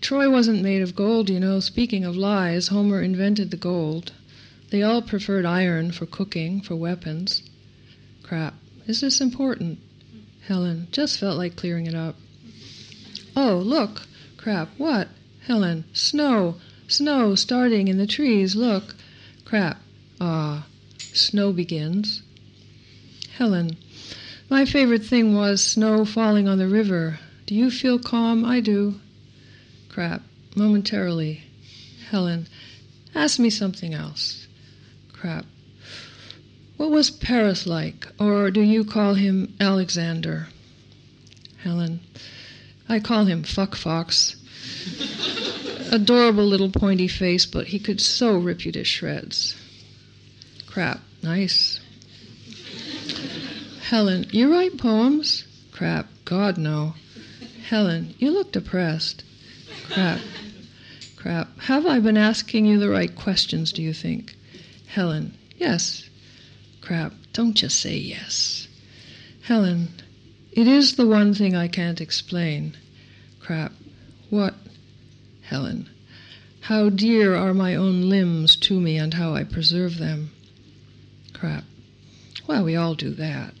Troy 0.00 0.30
wasn't 0.30 0.62
made 0.62 0.82
of 0.82 0.94
gold, 0.94 1.28
you 1.28 1.40
know. 1.40 1.58
Speaking 1.58 2.04
of 2.04 2.16
lies, 2.16 2.68
Homer 2.68 3.02
invented 3.02 3.50
the 3.50 3.56
gold. 3.56 4.12
They 4.70 4.84
all 4.84 5.02
preferred 5.02 5.44
iron 5.44 5.90
for 5.90 6.06
cooking, 6.06 6.60
for 6.60 6.76
weapons. 6.76 7.42
Krapp. 8.22 8.54
Is 8.86 9.00
this 9.00 9.20
important? 9.20 9.80
Helen. 10.46 10.86
Just 10.92 11.18
felt 11.18 11.36
like 11.36 11.56
clearing 11.56 11.86
it 11.86 11.96
up. 11.96 12.14
Oh, 13.34 13.56
look. 13.56 14.02
Krapp. 14.36 14.68
What? 14.76 15.08
Helen. 15.48 15.84
Snow. 15.92 16.54
Snow 16.88 17.34
starting 17.34 17.88
in 17.88 17.98
the 17.98 18.06
trees. 18.06 18.56
Look. 18.56 18.94
Krapp. 19.44 19.76
Ah. 20.20 20.66
Snow 20.98 21.52
begins. 21.52 22.22
Helen. 23.36 23.76
My 24.48 24.64
favorite 24.64 25.04
thing 25.04 25.34
was 25.34 25.62
snow 25.62 26.06
falling 26.06 26.48
on 26.48 26.58
the 26.58 26.66
river. 26.66 27.18
Do 27.46 27.54
you 27.54 27.70
feel 27.70 27.98
calm? 27.98 28.44
I 28.44 28.60
do. 28.60 28.94
Krapp. 29.90 30.22
Momentarily. 30.56 31.42
Helen. 32.10 32.48
Ask 33.14 33.38
me 33.38 33.50
something 33.50 33.92
else. 33.92 34.46
Krapp. 35.12 35.44
What 36.78 36.90
was 36.90 37.10
Paris 37.10 37.66
like? 37.66 38.08
Or 38.18 38.50
do 38.50 38.62
you 38.62 38.84
call 38.84 39.14
him 39.14 39.54
Alexander? 39.60 40.48
Helen. 41.62 42.00
I 42.88 43.00
call 43.00 43.26
him 43.26 43.42
Fuck 43.42 43.74
Fox. 43.74 44.36
Adorable 45.90 46.44
little 46.44 46.70
pointy 46.70 47.08
face, 47.08 47.46
but 47.46 47.68
he 47.68 47.78
could 47.78 48.00
so 48.00 48.36
rip 48.36 48.64
you 48.64 48.72
to 48.72 48.84
shreds. 48.84 49.56
Krapp. 50.66 51.00
Nice. 51.22 51.80
Helen. 53.82 54.26
You 54.30 54.52
write 54.52 54.78
poems? 54.78 55.44
Krapp. 55.72 56.06
God, 56.24 56.58
no. 56.58 56.94
Helen. 57.68 58.14
You 58.18 58.30
look 58.30 58.52
depressed. 58.52 59.24
Krapp. 59.88 60.20
Krapp. 61.16 61.48
Have 61.60 61.86
I 61.86 61.98
been 61.98 62.16
asking 62.16 62.66
you 62.66 62.78
the 62.78 62.90
right 62.90 63.14
questions, 63.14 63.72
do 63.72 63.82
you 63.82 63.92
think? 63.94 64.36
Helen. 64.86 65.36
Yes. 65.56 66.08
Krapp. 66.80 67.12
Don't 67.32 67.54
just 67.54 67.80
say 67.80 67.96
yes. 67.96 68.68
Helen. 69.42 69.88
It 70.52 70.68
is 70.68 70.96
the 70.96 71.06
one 71.06 71.34
thing 71.34 71.56
I 71.56 71.68
can't 71.68 72.00
explain. 72.00 72.76
Krapp. 73.40 73.72
What? 74.30 74.54
Helen. 75.48 75.88
How 76.60 76.90
dear 76.90 77.34
are 77.34 77.54
my 77.54 77.74
own 77.74 78.10
limbs 78.10 78.54
to 78.56 78.78
me 78.78 78.98
and 78.98 79.14
how 79.14 79.34
I 79.34 79.44
preserve 79.44 79.96
them. 79.96 80.30
Krapp. 81.32 81.64
Well, 82.46 82.64
we 82.64 82.76
all 82.76 82.94
do 82.94 83.14
that. 83.14 83.54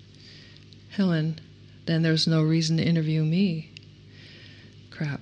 Helen. 0.90 1.40
Then 1.86 2.02
there's 2.02 2.26
no 2.26 2.42
reason 2.42 2.76
to 2.76 2.84
interview 2.84 3.24
me. 3.24 3.70
Krapp. 4.90 5.20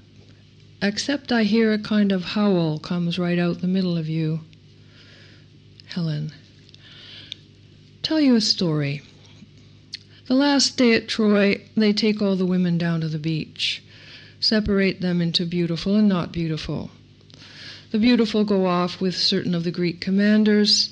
Except 0.82 1.30
I 1.30 1.44
hear 1.44 1.72
a 1.72 1.78
kind 1.78 2.10
of 2.10 2.24
howl 2.24 2.80
comes 2.80 3.16
right 3.16 3.38
out 3.38 3.60
the 3.60 3.68
middle 3.68 3.96
of 3.96 4.08
you. 4.08 4.40
Helen. 5.86 6.32
Tell 8.02 8.20
you 8.20 8.34
a 8.34 8.40
story. 8.40 9.02
The 10.26 10.34
last 10.34 10.76
day 10.76 10.94
at 10.94 11.06
Troy, 11.06 11.62
they 11.76 11.92
take 11.92 12.20
all 12.20 12.34
the 12.34 12.44
women 12.44 12.76
down 12.76 13.02
to 13.02 13.08
the 13.08 13.20
beach, 13.20 13.84
separate 14.46 15.00
them 15.00 15.20
into 15.20 15.44
beautiful 15.44 15.96
and 15.96 16.08
not 16.08 16.30
beautiful. 16.32 16.90
The 17.90 17.98
beautiful 17.98 18.44
go 18.44 18.66
off 18.66 19.00
with 19.00 19.16
certain 19.16 19.54
of 19.54 19.64
the 19.64 19.70
Greek 19.70 20.00
commanders. 20.00 20.90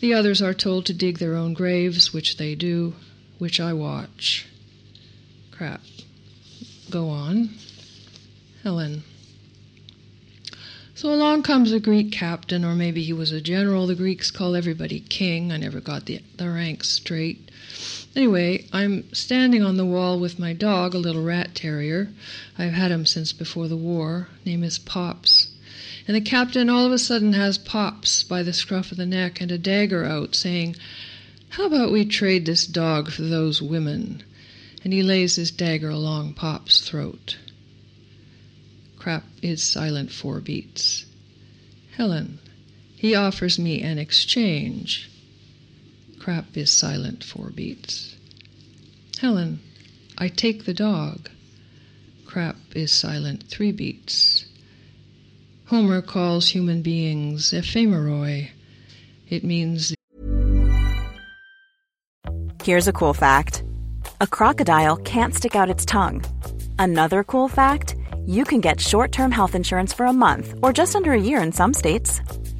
The 0.00 0.14
others 0.14 0.40
are 0.40 0.54
told 0.54 0.86
to 0.86 0.94
dig 0.94 1.18
their 1.18 1.34
own 1.34 1.54
graves, 1.54 2.12
which 2.12 2.36
they 2.36 2.54
do, 2.54 2.94
which 3.38 3.60
I 3.60 3.72
watch. 3.72 4.46
Krapp. 5.50 5.80
Go 6.90 7.08
on. 7.08 7.50
Helen. 8.62 9.02
So 10.94 11.12
along 11.12 11.42
comes 11.42 11.72
a 11.72 11.80
Greek 11.80 12.10
captain, 12.10 12.64
or 12.64 12.74
maybe 12.74 13.02
he 13.02 13.12
was 13.12 13.32
a 13.32 13.40
general. 13.40 13.86
The 13.86 13.94
Greeks 13.94 14.30
call 14.30 14.56
everybody 14.56 15.00
king. 15.00 15.52
I 15.52 15.56
never 15.58 15.80
got 15.80 16.06
the, 16.06 16.20
the 16.36 16.48
ranks 16.48 16.88
straight. 16.88 17.50
Anyway, 18.18 18.66
I'm 18.72 19.04
standing 19.14 19.62
on 19.62 19.76
the 19.76 19.86
wall 19.86 20.18
with 20.18 20.40
my 20.40 20.52
dog, 20.52 20.92
a 20.92 20.98
little 20.98 21.22
rat 21.22 21.54
terrier. 21.54 22.08
I've 22.58 22.72
had 22.72 22.90
him 22.90 23.06
since 23.06 23.32
before 23.32 23.68
the 23.68 23.76
war. 23.76 24.26
Name 24.44 24.64
is 24.64 24.76
Pops. 24.76 25.52
And 26.08 26.16
the 26.16 26.20
captain 26.20 26.68
all 26.68 26.84
of 26.84 26.90
a 26.90 26.98
sudden 26.98 27.34
has 27.34 27.58
Pops 27.58 28.24
by 28.24 28.42
the 28.42 28.52
scruff 28.52 28.90
of 28.90 28.98
the 28.98 29.06
neck 29.06 29.40
and 29.40 29.52
a 29.52 29.56
dagger 29.56 30.04
out, 30.04 30.34
saying, 30.34 30.74
How 31.50 31.66
about 31.66 31.92
we 31.92 32.04
trade 32.04 32.44
this 32.44 32.66
dog 32.66 33.12
for 33.12 33.22
those 33.22 33.62
women? 33.62 34.24
And 34.82 34.92
he 34.92 35.04
lays 35.04 35.36
his 35.36 35.52
dagger 35.52 35.90
along 35.90 36.34
Pop's 36.34 36.80
throat. 36.80 37.36
Krapp 38.98 39.22
is 39.42 39.62
silent 39.62 40.10
four 40.10 40.40
beats. 40.40 41.06
Helen, 41.96 42.40
he 42.96 43.14
offers 43.14 43.60
me 43.60 43.80
an 43.80 43.98
exchange. 43.98 45.08
Krapp 46.28 46.58
is 46.58 46.70
silent 46.70 47.24
four 47.24 47.48
beats. 47.48 48.14
Helen, 49.18 49.60
I 50.18 50.28
take 50.28 50.66
the 50.66 50.74
dog. 50.74 51.30
Krapp 52.26 52.56
is 52.74 52.92
silent 52.92 53.44
three 53.48 53.72
beats. 53.72 54.44
Homer 55.68 56.02
calls 56.02 56.50
human 56.50 56.82
beings 56.82 57.52
ephemeroi. 57.52 58.50
It 59.30 59.42
means. 59.42 59.94
Here's 62.62 62.88
a 62.88 62.92
cool 62.92 63.14
fact 63.14 63.64
a 64.20 64.26
crocodile 64.26 64.98
can't 64.98 65.34
stick 65.34 65.56
out 65.56 65.70
its 65.70 65.86
tongue. 65.86 66.22
Another 66.78 67.24
cool 67.24 67.48
fact 67.48 67.96
you 68.26 68.44
can 68.44 68.60
get 68.60 68.82
short 68.82 69.12
term 69.12 69.30
health 69.30 69.54
insurance 69.54 69.94
for 69.94 70.04
a 70.04 70.12
month 70.12 70.52
or 70.62 70.74
just 70.74 70.94
under 70.94 71.14
a 71.14 71.20
year 71.28 71.40
in 71.40 71.52
some 71.52 71.72
states. 71.72 72.20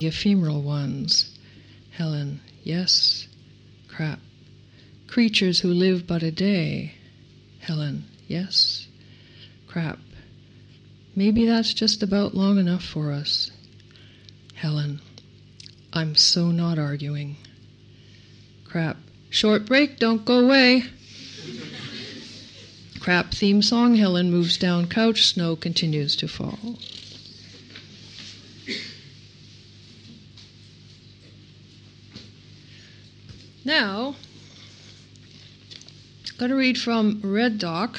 The 0.00 0.08
ephemeral 0.08 0.60
ones. 0.60 1.38
Helen, 1.92 2.40
yes. 2.64 3.28
Krapp. 3.88 4.18
Creatures 5.06 5.60
who 5.60 5.68
live 5.68 6.04
but 6.04 6.24
a 6.24 6.32
day. 6.32 6.94
Helen, 7.60 8.04
yes. 8.26 8.88
Krapp. 9.68 9.98
Maybe 11.14 11.46
that's 11.46 11.72
just 11.72 12.02
about 12.02 12.34
long 12.34 12.58
enough 12.58 12.84
for 12.84 13.12
us. 13.12 13.52
Helen, 14.54 15.00
I'm 15.92 16.16
so 16.16 16.50
not 16.50 16.76
arguing. 16.76 17.36
Krapp. 18.68 18.96
Short 19.30 19.64
break, 19.64 20.00
don't 20.00 20.24
go 20.24 20.40
away. 20.40 20.82
Krapp 22.98 23.32
theme 23.32 23.62
song. 23.62 23.94
Helen 23.94 24.32
moves 24.32 24.56
down 24.56 24.88
couch. 24.88 25.26
Snow 25.26 25.54
continues 25.54 26.16
to 26.16 26.26
fall. 26.26 26.78
Now, 33.64 34.16
going 36.36 36.50
to 36.50 36.56
read 36.56 36.76
from 36.76 37.20
Red 37.22 37.58
Doc. 37.58 37.98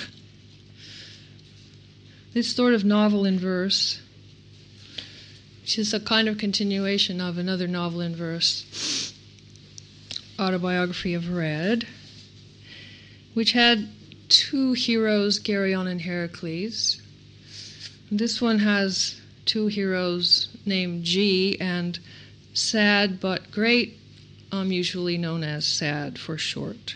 This 2.33 2.53
sort 2.53 2.75
of 2.75 2.85
novel 2.85 3.25
in 3.25 3.39
verse. 3.39 3.99
which 5.61 5.79
is 5.79 5.91
a 5.91 5.99
kind 5.99 6.27
of 6.27 6.37
continuation 6.37 7.19
of 7.19 7.39
another 7.39 7.67
novel 7.67 8.01
in 8.01 8.15
verse, 8.15 9.11
Autobiography 10.37 11.15
of 11.15 11.31
Red, 11.31 11.87
which 13.33 13.53
had 13.53 13.89
two 14.29 14.73
heroes, 14.73 15.39
Geryon 15.39 15.87
and 15.87 16.01
Heracles. 16.01 17.01
This 18.11 18.39
one 18.39 18.59
has 18.59 19.19
two 19.45 19.65
heroes 19.65 20.49
named 20.63 21.05
G 21.05 21.57
and 21.59 21.97
Sad 22.53 23.19
but 23.19 23.49
Great, 23.49 23.97
um, 24.51 24.71
usually 24.71 25.17
known 25.17 25.43
as 25.43 25.65
Sad 25.65 26.17
for 26.19 26.37
short. 26.37 26.95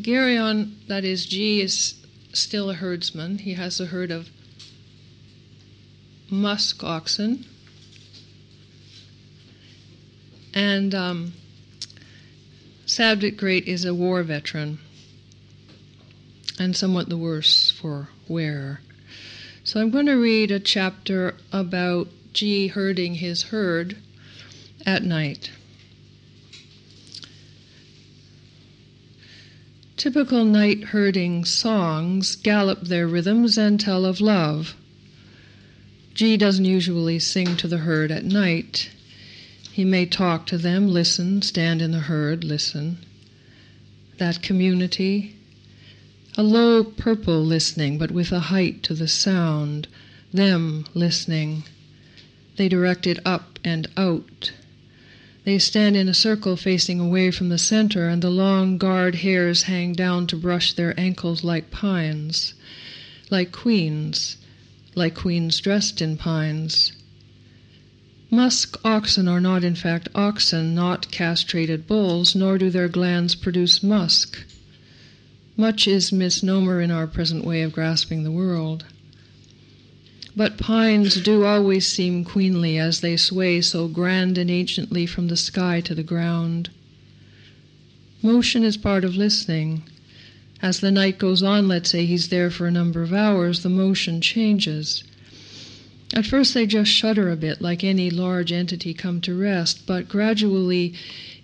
Geryon, 0.00 0.74
that 0.86 1.04
is 1.04 1.26
G, 1.26 1.60
is 1.60 1.94
still 2.32 2.70
a 2.70 2.74
herdsman. 2.74 3.38
He 3.38 3.54
has 3.54 3.80
a 3.80 3.86
herd 3.86 4.10
of 4.10 4.28
musk 6.30 6.84
oxen. 6.84 7.44
And 10.54 10.94
um, 10.94 11.32
Sad 12.86 13.20
but 13.20 13.36
Great 13.36 13.66
is 13.66 13.84
a 13.84 13.94
war 13.94 14.22
veteran 14.22 14.78
and 16.58 16.76
somewhat 16.76 17.08
the 17.08 17.16
worse 17.16 17.70
for 17.70 18.08
wear. 18.26 18.80
So 19.64 19.80
I'm 19.80 19.90
going 19.90 20.06
to 20.06 20.14
read 20.14 20.50
a 20.50 20.58
chapter 20.58 21.34
about 21.52 22.08
G 22.32 22.68
herding 22.68 23.14
his 23.14 23.44
herd 23.44 23.96
at 24.86 25.02
night. 25.02 25.50
Typical 29.98 30.44
night 30.44 30.84
herding 30.84 31.44
songs 31.44 32.36
gallop 32.36 32.82
their 32.82 33.08
rhythms 33.08 33.58
and 33.58 33.80
tell 33.80 34.04
of 34.04 34.20
love. 34.20 34.76
G 36.14 36.36
doesn't 36.36 36.64
usually 36.64 37.18
sing 37.18 37.56
to 37.56 37.66
the 37.66 37.78
herd 37.78 38.12
at 38.12 38.24
night. 38.24 38.90
He 39.72 39.84
may 39.84 40.06
talk 40.06 40.46
to 40.46 40.56
them, 40.56 40.86
listen, 40.86 41.42
stand 41.42 41.82
in 41.82 41.90
the 41.90 41.98
herd, 41.98 42.44
listen. 42.44 42.98
That 44.18 44.40
community, 44.40 45.34
a 46.36 46.44
low 46.44 46.84
purple 46.84 47.44
listening, 47.44 47.98
but 47.98 48.12
with 48.12 48.30
a 48.30 48.54
height 48.54 48.84
to 48.84 48.94
the 48.94 49.08
sound, 49.08 49.88
them 50.32 50.86
listening. 50.94 51.64
They 52.54 52.68
direct 52.68 53.04
it 53.04 53.18
up 53.26 53.58
and 53.64 53.88
out. 53.96 54.52
They 55.48 55.58
stand 55.58 55.96
in 55.96 56.10
a 56.10 56.12
circle 56.12 56.58
facing 56.58 57.00
away 57.00 57.30
from 57.30 57.48
the 57.48 57.56
center, 57.56 58.06
and 58.06 58.20
the 58.20 58.28
long 58.28 58.76
guard 58.76 59.14
hairs 59.14 59.62
hang 59.62 59.94
down 59.94 60.26
to 60.26 60.36
brush 60.36 60.74
their 60.74 60.92
ankles 61.00 61.42
like 61.42 61.70
pines, 61.70 62.52
like 63.30 63.50
queens, 63.50 64.36
like 64.94 65.14
queens 65.14 65.58
dressed 65.58 66.02
in 66.02 66.18
pines. 66.18 66.92
Musk 68.30 68.76
oxen 68.84 69.26
are 69.26 69.40
not, 69.40 69.64
in 69.64 69.74
fact, 69.74 70.10
oxen, 70.14 70.74
not 70.74 71.10
castrated 71.10 71.86
bulls, 71.86 72.34
nor 72.34 72.58
do 72.58 72.68
their 72.68 72.86
glands 72.86 73.34
produce 73.34 73.82
musk. 73.82 74.44
Much 75.56 75.88
is 75.88 76.12
misnomer 76.12 76.78
in 76.82 76.90
our 76.90 77.06
present 77.06 77.42
way 77.42 77.62
of 77.62 77.72
grasping 77.72 78.22
the 78.22 78.30
world. 78.30 78.84
But 80.38 80.56
pines 80.56 81.16
do 81.16 81.42
always 81.42 81.84
seem 81.84 82.22
queenly 82.22 82.78
as 82.78 83.00
they 83.00 83.16
sway 83.16 83.60
so 83.60 83.88
grand 83.88 84.38
and 84.38 84.48
anciently 84.48 85.04
from 85.04 85.26
the 85.26 85.36
sky 85.36 85.80
to 85.80 85.96
the 85.96 86.04
ground. 86.04 86.70
Motion 88.22 88.62
is 88.62 88.76
part 88.76 89.02
of 89.02 89.16
listening. 89.16 89.82
As 90.62 90.78
the 90.78 90.92
night 90.92 91.18
goes 91.18 91.42
on, 91.42 91.66
let's 91.66 91.90
say 91.90 92.06
he's 92.06 92.28
there 92.28 92.52
for 92.52 92.68
a 92.68 92.70
number 92.70 93.02
of 93.02 93.12
hours, 93.12 93.64
the 93.64 93.68
motion 93.68 94.20
changes. 94.20 95.02
At 96.14 96.24
first, 96.24 96.54
they 96.54 96.68
just 96.68 96.92
shudder 96.92 97.32
a 97.32 97.36
bit, 97.36 97.60
like 97.60 97.82
any 97.82 98.08
large 98.08 98.52
entity 98.52 98.94
come 98.94 99.20
to 99.22 99.36
rest, 99.36 99.88
but 99.88 100.08
gradually, 100.08 100.94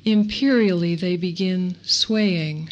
imperially, 0.04 0.94
they 0.94 1.16
begin 1.16 1.74
swaying. 1.82 2.70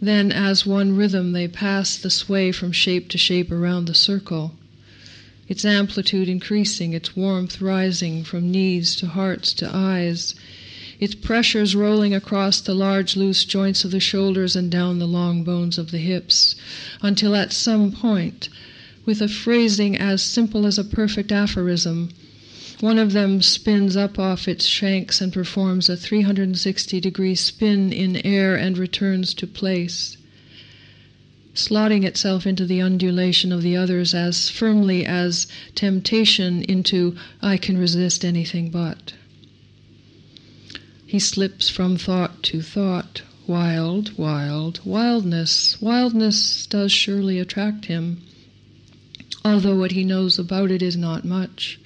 Then, 0.00 0.30
as 0.30 0.64
one 0.64 0.94
rhythm, 0.94 1.32
they 1.32 1.48
pass 1.48 1.96
the 1.96 2.10
sway 2.10 2.52
from 2.52 2.70
shape 2.70 3.08
to 3.08 3.18
shape 3.18 3.50
around 3.50 3.86
the 3.86 3.92
circle, 3.94 4.54
its 5.48 5.64
amplitude 5.64 6.28
increasing, 6.28 6.92
its 6.92 7.14
warmth 7.14 7.60
rising 7.60 8.24
from 8.24 8.50
knees 8.50 8.96
to 8.96 9.06
hearts 9.06 9.52
to 9.52 9.70
eyes, 9.72 10.34
its 10.98 11.14
pressures 11.14 11.76
rolling 11.76 12.12
across 12.12 12.60
the 12.60 12.74
large 12.74 13.14
loose 13.16 13.44
joints 13.44 13.84
of 13.84 13.90
the 13.92 14.00
shoulders 14.00 14.56
and 14.56 14.70
down 14.72 14.98
the 14.98 15.06
long 15.06 15.44
bones 15.44 15.78
of 15.78 15.92
the 15.92 15.98
hips, 15.98 16.56
until 17.00 17.36
at 17.36 17.52
some 17.52 17.92
point, 17.92 18.48
with 19.04 19.22
a 19.22 19.28
phrasing 19.28 19.96
as 19.96 20.20
simple 20.20 20.66
as 20.66 20.78
a 20.78 20.84
perfect 20.84 21.30
aphorism, 21.30 22.08
one 22.80 22.98
of 22.98 23.12
them 23.12 23.40
spins 23.40 23.96
up 23.96 24.18
off 24.18 24.48
its 24.48 24.66
shanks 24.66 25.20
and 25.20 25.32
performs 25.32 25.88
a 25.88 25.96
360 25.96 27.00
degree 27.00 27.34
spin 27.36 27.92
in 27.92 28.16
air 28.26 28.56
and 28.56 28.76
returns 28.76 29.32
to 29.32 29.46
place, 29.46 30.16
slotting 31.56 32.04
itself 32.04 32.46
into 32.46 32.64
the 32.66 32.80
undulation 32.80 33.50
of 33.50 33.62
the 33.62 33.76
others 33.76 34.14
as 34.14 34.48
firmly 34.50 35.04
as 35.04 35.46
temptation 35.74 36.62
into 36.62 37.16
I 37.40 37.56
can 37.56 37.78
resist 37.78 38.24
anything 38.24 38.70
but. 38.70 39.14
He 41.06 41.18
slips 41.18 41.68
from 41.68 41.96
thought 41.96 42.42
to 42.44 42.60
thought, 42.60 43.22
wild, 43.46 44.16
wild, 44.18 44.80
wildness. 44.84 45.80
Wildness 45.80 46.66
does 46.66 46.92
surely 46.92 47.38
attract 47.38 47.86
him, 47.86 48.22
although 49.44 49.78
what 49.78 49.92
he 49.92 50.04
knows 50.04 50.38
about 50.38 50.70
it 50.70 50.82
is 50.82 50.96
not 50.96 51.24
much. 51.24 51.78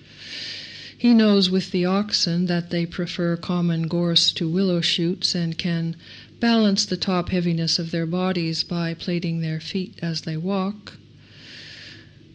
He 0.96 1.14
knows 1.14 1.48
with 1.48 1.70
the 1.70 1.84
oxen 1.84 2.46
that 2.46 2.70
they 2.70 2.86
prefer 2.86 3.36
common 3.36 3.88
gorse 3.88 4.32
to 4.32 4.48
willow 4.48 4.80
shoots 4.80 5.34
and 5.34 5.56
can 5.56 5.96
balance 6.40 6.86
the 6.86 6.96
top 6.96 7.28
heaviness 7.28 7.78
of 7.78 7.90
their 7.90 8.06
bodies 8.06 8.64
by 8.64 8.94
plaiting 8.94 9.40
their 9.40 9.60
feet 9.60 9.98
as 10.02 10.22
they 10.22 10.36
walk. 10.36 10.94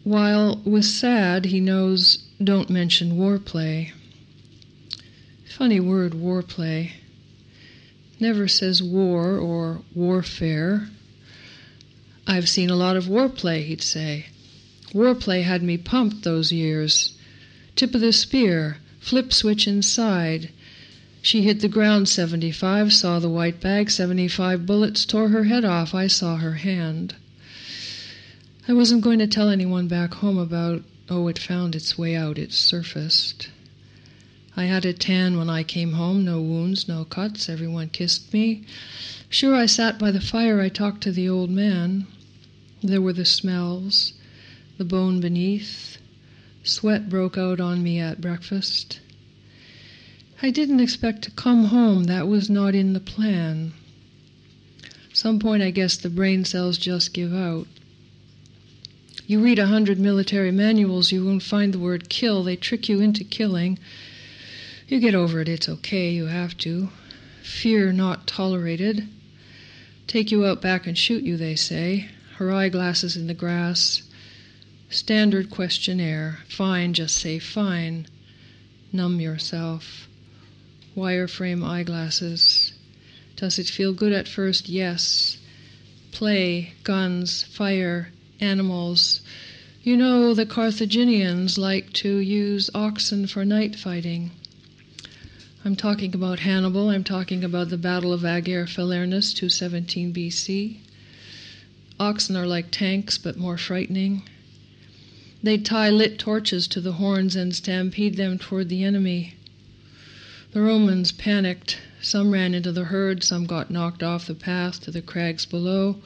While 0.04 0.62
with 0.63 0.86
sad, 0.86 1.46
he 1.46 1.60
knows 1.60 2.20
don't 2.41 2.70
mention 2.70 3.18
war 3.18 3.39
play. 3.39 3.91
Funny 5.58 5.80
word, 5.80 6.13
war 6.13 6.44
play. 6.44 6.94
Never 8.20 8.48
says 8.48 8.84
war 8.84 9.38
or 9.38 9.82
warfare. 9.94 10.89
I've 12.28 12.48
seen 12.48 12.70
a 12.70 12.76
lot 12.76 12.98
of 12.98 13.08
war 13.08 13.30
play, 13.30 13.63
he'd 13.63 13.82
say. 13.82 14.28
War 14.94 15.15
play 15.15 15.41
had 15.41 15.63
me 15.63 15.78
pumped 15.78 16.24
those 16.24 16.52
years. 16.52 17.13
Tip 17.76 17.96
of 17.96 18.02
the 18.02 18.13
spear, 18.13 18.78
flip 19.00 19.34
switch 19.34 19.68
inside. 19.68 20.52
She 21.25 21.41
hit 21.41 21.61
the 21.61 21.67
ground 21.67 22.07
75, 22.07 22.93
saw 22.93 23.17
the 23.17 23.31
white 23.31 23.59
bag, 23.59 23.89
75 23.89 24.67
bullets, 24.67 25.07
tore 25.07 25.29
her 25.29 25.45
head 25.45 25.65
off. 25.65 25.95
I 25.95 26.05
saw 26.05 26.35
her 26.35 26.53
hand. 26.53 27.15
I 28.67 28.73
wasn't 28.73 29.01
going 29.01 29.17
to 29.17 29.25
tell 29.25 29.49
anyone 29.49 29.88
back 29.88 30.13
home 30.13 30.38
about, 30.38 30.83
oh, 31.09 31.27
it 31.27 31.39
found 31.39 31.73
its 31.73 31.97
way 31.97 32.15
out, 32.15 32.38
it 32.38 32.53
surfaced. 32.53 33.49
I 34.55 34.65
had 34.65 34.85
a 34.85 34.93
tan 34.93 35.35
when 35.35 35.49
I 35.49 35.63
came 35.63 35.93
home, 35.93 36.23
no 36.23 36.39
wounds, 36.43 36.88
no 36.88 37.05
cuts, 37.05 37.49
everyone 37.49 37.89
kissed 37.89 38.31
me. 38.31 38.61
Sure, 39.27 39.55
I 39.55 39.65
sat 39.65 39.97
by 39.97 40.11
the 40.11 40.21
fire, 40.21 40.61
I 40.61 40.69
talked 40.69 41.01
to 41.05 41.11
the 41.11 41.27
old 41.27 41.49
man. 41.49 42.05
There 42.83 43.01
were 43.01 43.13
the 43.13 43.25
smells, 43.25 44.13
the 44.77 44.85
bone 44.85 45.21
beneath, 45.21 45.97
Sweat 46.61 47.09
broke 47.09 47.35
out 47.35 47.59
on 47.59 47.81
me 47.81 47.99
at 47.99 48.21
breakfast. 48.21 48.99
I 50.41 50.50
didn't 50.50 50.82
expect 50.82 51.21
to 51.24 51.32
come 51.32 51.65
home. 51.65 52.04
That 52.06 52.28
was 52.28 52.50
not 52.50 52.76
in 52.76 52.91
the 52.91 53.00
plan. 53.00 53.71
Some 55.13 55.39
point, 55.39 55.63
I 55.63 55.71
guess 55.71 55.95
the 55.95 56.10
brain 56.10 56.43
cells 56.43 56.78
just 56.78 57.13
give 57.13 57.34
out. 57.34 57.67
You 59.28 59.39
read 59.39 59.60
a 59.60 59.67
hundred 59.67 59.98
military 59.98 60.52
manuals, 60.52 61.12
you 61.12 61.26
won't 61.26 61.41
find 61.41 61.74
the 61.74 61.80
word 61.80 62.10
kill. 62.10 62.43
They 62.43 62.58
trick 62.58 62.89
you 62.89 63.00
into 63.00 63.24
killing. 63.24 63.80
You 64.89 65.00
get 65.00 65.15
over 65.15 65.39
it, 65.39 65.48
it's 65.48 65.69
okay, 65.69 66.12
you 66.12 66.26
have 66.26 66.58
to. 66.60 66.89
Fear 67.41 67.93
not 67.93 68.28
tolerated. 68.28 69.08
Take 70.06 70.32
you 70.32 70.45
out 70.45 70.62
back 70.62 70.86
and 70.86 70.98
shoot 70.98 71.24
you, 71.24 71.38
they 71.38 71.56
say. 71.56 72.10
Her 72.36 72.52
eyeglasses 72.52 73.15
in 73.15 73.28
the 73.28 73.34
grass. 73.34 74.04
Standard 74.89 75.50
questionnaire. 75.50 76.39
Fine, 76.50 76.93
just 76.93 77.15
say 77.15 77.39
fine. 77.39 78.06
Numb 78.91 79.21
yourself. 79.21 80.08
Wireframe 80.95 81.63
eyeglasses. 81.63 82.71
Does 83.36 83.60
it 83.60 83.67
feel 83.67 83.91
good 83.91 84.13
at 84.13 84.29
first? 84.29 84.69
Yes. 84.69 85.38
Play, 86.12 86.73
guns, 86.84 87.43
fire, 87.43 88.10
animals. 88.39 89.19
You 89.84 89.97
know, 89.97 90.34
the 90.34 90.45
Carthaginians 90.45 91.58
like 91.58 91.91
to 91.93 92.17
use 92.17 92.69
oxen 92.73 93.27
for 93.27 93.43
night 93.43 93.75
fighting. 93.75 94.31
I'm 95.65 95.75
talking 95.75 96.15
about 96.15 96.39
Hannibal. 96.39 96.89
I'm 96.89 97.03
talking 97.03 97.43
about 97.43 97.69
the 97.69 97.77
Battle 97.77 98.13
of 98.13 98.23
Ager 98.23 98.65
Falernus, 98.65 99.34
217 99.34 100.13
BC. 100.13 100.77
Oxen 101.99 102.38
are 102.38 102.47
like 102.47 102.71
tanks, 102.71 103.17
but 103.17 103.36
more 103.36 103.58
frightening. 103.58 104.23
They'd 105.43 105.65
tie 105.65 105.89
lit 105.89 106.17
torches 106.17 106.67
to 106.69 106.79
the 106.79 106.93
horns 106.93 107.36
and 107.36 107.53
stampede 107.53 108.15
them 108.15 108.39
toward 108.39 108.69
the 108.69 108.84
enemy. 108.84 109.36
The 110.56 110.62
Romans 110.62 111.12
panicked. 111.12 111.80
Some 112.02 112.32
ran 112.32 112.54
into 112.54 112.72
the 112.72 112.86
herd, 112.86 113.26
some 113.26 113.46
got 113.46 113.70
knocked 113.70 114.02
off 114.02 114.26
the 114.26 114.34
path 114.34 114.80
to 114.86 114.89
the 114.89 115.02
crags 115.02 115.46
below. 115.46 115.98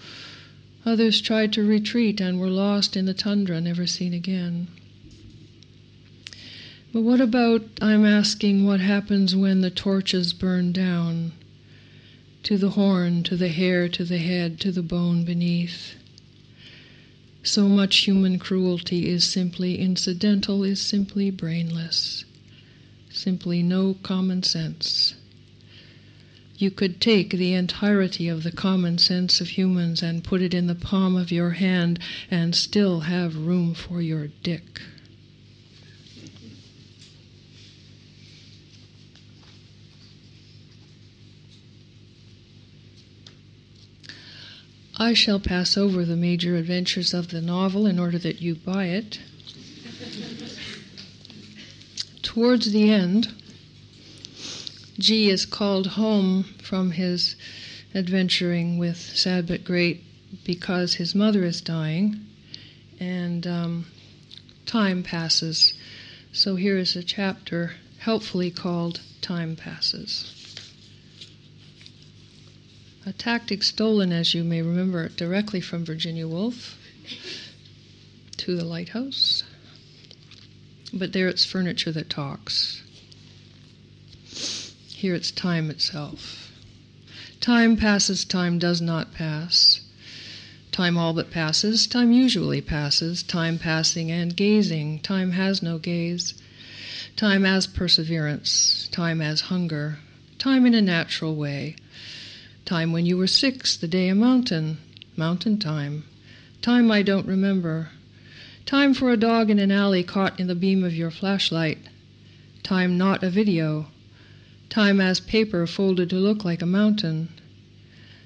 Others 0.88 1.22
tried 1.22 1.54
to 1.54 1.64
retreat 1.64 2.20
and 2.20 2.40
were 2.40 2.50
lost 2.50 2.98
in 2.98 3.06
the 3.06 3.14
tundra, 3.14 3.62
never 3.62 3.86
seen 3.86 4.12
again. 4.12 4.68
But 6.92 7.02
what 7.02 7.22
about, 7.22 7.62
I'm 7.80 8.04
asking, 8.04 8.66
what 8.66 8.80
happens 8.80 9.36
when 9.36 9.62
the 9.62 9.70
torches 9.70 10.34
burn 10.34 10.72
down? 10.72 11.34
To 12.42 12.58
the 12.58 12.72
horn, 12.72 13.22
to 13.26 13.38
the 13.38 13.50
hair, 13.50 13.88
to 13.90 14.04
the 14.04 14.18
head, 14.18 14.60
to 14.62 14.72
the 14.72 14.82
bone 14.82 15.26
beneath. 15.26 15.94
So 17.44 17.68
much 17.70 17.98
human 17.98 18.40
cruelty 18.40 19.10
is 19.10 19.26
simply 19.26 19.78
incidental, 19.78 20.64
is 20.64 20.82
simply 20.82 21.30
brainless, 21.30 22.26
simply 23.10 23.63
no 23.63 23.95
common 24.04 24.43
sense. 24.43 25.15
You 26.58 26.72
could 26.72 27.00
take 27.00 27.32
the 27.32 27.54
entirety 27.54 28.28
of 28.28 28.43
the 28.43 28.52
common 28.52 28.98
sense 28.98 29.39
of 29.39 29.50
humans 29.50 30.04
and 30.04 30.24
put 30.24 30.41
it 30.41 30.54
in 30.54 30.67
the 30.67 30.76
palm 30.76 31.15
of 31.15 31.32
your 31.32 31.52
hand 31.52 32.00
and 32.30 32.54
still 32.54 33.02
have 33.02 33.36
room 33.38 33.74
for 33.74 34.02
your 34.02 34.28
dick. 34.43 34.82
I 45.02 45.13
shall 45.13 45.39
pass 45.39 45.78
over 45.78 46.04
the 46.04 46.17
major 46.17 46.58
adventures 46.58 47.13
of 47.13 47.30
the 47.30 47.39
novel 47.39 47.86
in 47.86 48.00
order 48.00 48.17
that 48.17 48.41
you 48.41 48.56
buy 48.56 48.88
it. 48.88 49.19
Towards 52.30 52.74
the 52.74 52.92
end, 52.92 53.30
G 55.00 55.32
is 55.32 55.48
called 55.48 55.88
home 55.88 56.44
from 56.62 56.92
his 56.92 57.36
adventuring 57.96 58.78
with 58.78 58.98
Sad 58.98 59.48
But 59.48 59.63
Great 59.63 60.04
because 60.44 60.94
his 60.94 61.15
mother 61.15 61.44
is 61.44 61.60
dying, 61.60 62.24
and 63.00 63.48
um, 63.48 63.88
time 64.68 65.02
passes. 65.02 65.74
So 66.32 66.56
here 66.56 66.78
is 66.78 66.96
a 66.96 67.02
chapter 67.02 67.72
helpfully 67.98 68.52
called 68.52 69.02
Time 69.22 69.56
Passes. 69.56 70.32
A 73.08 73.12
tactic 73.12 73.63
stolen, 73.63 74.12
as 74.12 74.36
you 74.36 74.44
may 74.44 74.62
remember, 74.62 75.10
directly 75.10 75.62
from 75.62 75.84
Virginia 75.84 76.28
Woolf 76.28 76.78
to 78.38 78.56
the 78.56 78.65
lighthouse. 78.65 79.42
But 80.93 81.13
there 81.13 81.28
it's 81.28 81.45
furniture 81.45 81.91
that 81.91 82.10
talks. 82.10 82.82
Here 84.88 85.15
it's 85.15 85.32
time 85.32 85.69
itself. 85.69 86.52
Time 87.39 87.78
passes, 87.78 88.25
time 88.25 88.60
does 88.60 88.82
not 88.82 89.13
pass. 89.13 89.82
Time 90.71 90.97
all 90.97 91.13
but 91.13 91.32
passes, 91.32 91.88
time 91.88 92.12
usually 92.12 92.62
passes, 92.62 93.23
time 93.23 93.58
passing 93.58 94.12
and 94.12 94.36
gazing, 94.36 94.99
time 94.99 95.32
has 95.32 95.62
no 95.62 95.78
gaze. 95.78 96.34
Time 97.15 97.45
as 97.45 97.67
perseverance, 97.67 98.88
time 98.91 99.21
as 99.21 99.41
hunger, 99.41 99.99
time 100.38 100.65
in 100.65 100.73
a 100.73 100.82
natural 100.82 101.36
way. 101.36 101.75
Time 102.65 102.91
when 102.91 103.06
you 103.06 103.17
were 103.17 103.28
six, 103.28 103.75
the 103.75 103.88
day 103.88 104.10
a 104.10 104.15
mountain, 104.15 104.78
mountain 105.17 105.60
time. 105.60 106.06
Time 106.62 106.91
I 106.91 107.02
don't 107.02 107.25
remember. 107.25 107.89
Time 108.69 108.93
for 108.93 109.10
a 109.10 109.17
dog 109.17 109.49
in 109.49 109.58
an 109.58 109.71
alley 109.71 110.03
caught 110.03 110.39
in 110.39 110.45
the 110.45 110.53
beam 110.53 110.84
of 110.84 110.93
your 110.93 111.10
flashlight. 111.10 111.79
Time 112.62 112.99
not 112.99 113.23
a 113.23 113.29
video. 113.32 113.88
Time 114.69 115.01
as 115.01 115.19
paper 115.19 115.65
folded 115.65 116.12
to 116.12 116.17
look 116.17 116.45
like 116.45 116.62
a 116.62 116.67
mountain. 116.67 117.29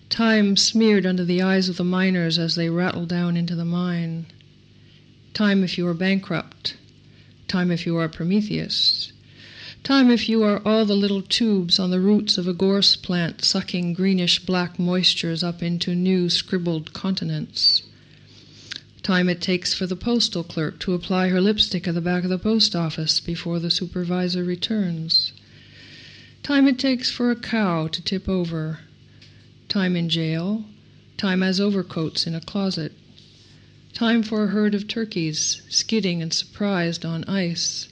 Time 0.10 0.58
smeared 0.58 1.06
under 1.06 1.23
the 1.23 1.41
eyes 1.41 1.69
of 1.69 1.77
the 1.77 1.86
miners 1.86 2.38
as 2.38 2.56
they 2.56 2.69
rattle 2.69 3.06
down 3.06 3.38
into 3.38 3.56
the 3.56 3.63
mine. 3.63 4.25
Time 5.34 5.63
if 5.63 5.77
you 5.77 5.88
are 5.88 5.93
bankrupt. 5.93 6.75
Time 7.47 7.71
if 7.71 7.86
you 7.86 7.95
are 7.95 8.10
Prometheus. 8.10 9.13
Time 9.82 10.12
if 10.12 10.27
you 10.27 10.43
are 10.43 10.62
all 10.65 10.84
the 10.84 10.93
little 10.93 11.21
tubes 11.21 11.79
on 11.79 11.89
the 11.89 12.01
roots 12.01 12.38
of 12.38 12.49
a 12.49 12.53
gorse 12.53 12.97
plant 12.97 13.45
sucking 13.45 13.93
greenish 13.93 14.45
black 14.45 14.77
moistures 14.77 15.41
up 15.41 15.63
into 15.63 15.95
new 15.95 16.29
scribbled 16.29 16.91
continents. 16.91 17.84
Time 19.04 19.28
it 19.28 19.42
takes 19.42 19.74
for 19.74 19.86
the 19.86 19.98
postal 19.98 20.46
clerk 20.46 20.80
to 20.80 20.94
apply 20.94 21.28
her 21.28 21.42
lipstick 21.42 21.89
at 21.89 21.94
the 21.94 22.00
back 22.00 22.24
of 22.24 22.30
the 22.30 22.39
post 22.39 22.74
office 22.74 23.20
before 23.20 23.60
the 23.60 23.70
supervisor 23.70 24.46
returns. 24.46 25.34
Time 26.42 26.70
it 26.70 26.80
takes 26.80 27.12
for 27.12 27.30
a 27.30 27.36
cow 27.36 27.88
to 27.88 28.02
tip 28.02 28.30
over. 28.30 28.80
Time 29.68 29.98
in 29.98 30.08
jail. 30.08 30.63
Time 31.18 31.44
as 31.44 31.60
overcoats 31.60 32.26
in 32.26 32.34
a 32.34 32.39
closet. 32.39 32.94
Time 33.94 34.24
for 34.24 34.46
a 34.46 34.48
herd 34.48 34.74
of 34.74 34.88
turkeys 34.88 35.62
skidding 35.68 36.22
and 36.22 36.34
surprised 36.34 37.04
on 37.04 37.26
ice. 37.26 37.89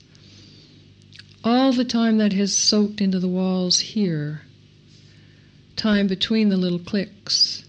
All 1.43 1.73
the 1.73 1.83
time 1.83 2.19
that 2.19 2.31
has 2.31 2.53
soaked 2.53 3.01
into 3.01 3.19
the 3.19 3.27
walls 3.27 3.79
here. 3.79 4.43
Time 5.75 6.07
between 6.07 6.47
the 6.47 6.57
little 6.57 6.79
clicks. 6.79 7.65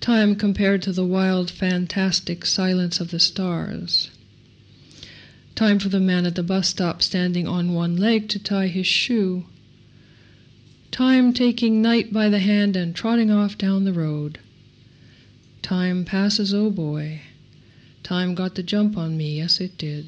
Time 0.00 0.34
compared 0.34 0.80
to 0.80 0.92
the 0.92 1.04
wild, 1.04 1.50
fantastic 1.50 2.46
silence 2.46 3.00
of 3.00 3.10
the 3.10 3.20
stars. 3.20 4.10
Time 5.54 5.78
for 5.78 5.90
the 5.90 6.00
man 6.00 6.24
at 6.24 6.36
the 6.36 6.42
bus 6.42 6.68
stop 6.68 7.02
standing 7.02 7.46
on 7.46 7.74
one 7.74 7.98
leg 7.98 8.26
to 8.30 8.38
tie 8.38 8.68
his 8.68 8.86
shoe. 8.86 9.44
Time 10.90 11.34
taking 11.34 11.82
night 11.82 12.14
by 12.14 12.30
the 12.30 12.38
hand 12.38 12.76
and 12.76 12.96
trotting 12.96 13.30
off 13.30 13.58
down 13.58 13.84
the 13.84 13.92
road. 13.92 14.38
Time 15.60 16.06
passes, 16.06 16.54
oh 16.54 16.70
boy. 16.70 17.20
Time 18.02 18.34
got 18.34 18.54
the 18.54 18.62
jump 18.62 18.96
on 18.96 19.18
me, 19.18 19.36
yes, 19.36 19.60
it 19.60 19.76
did. 19.76 20.06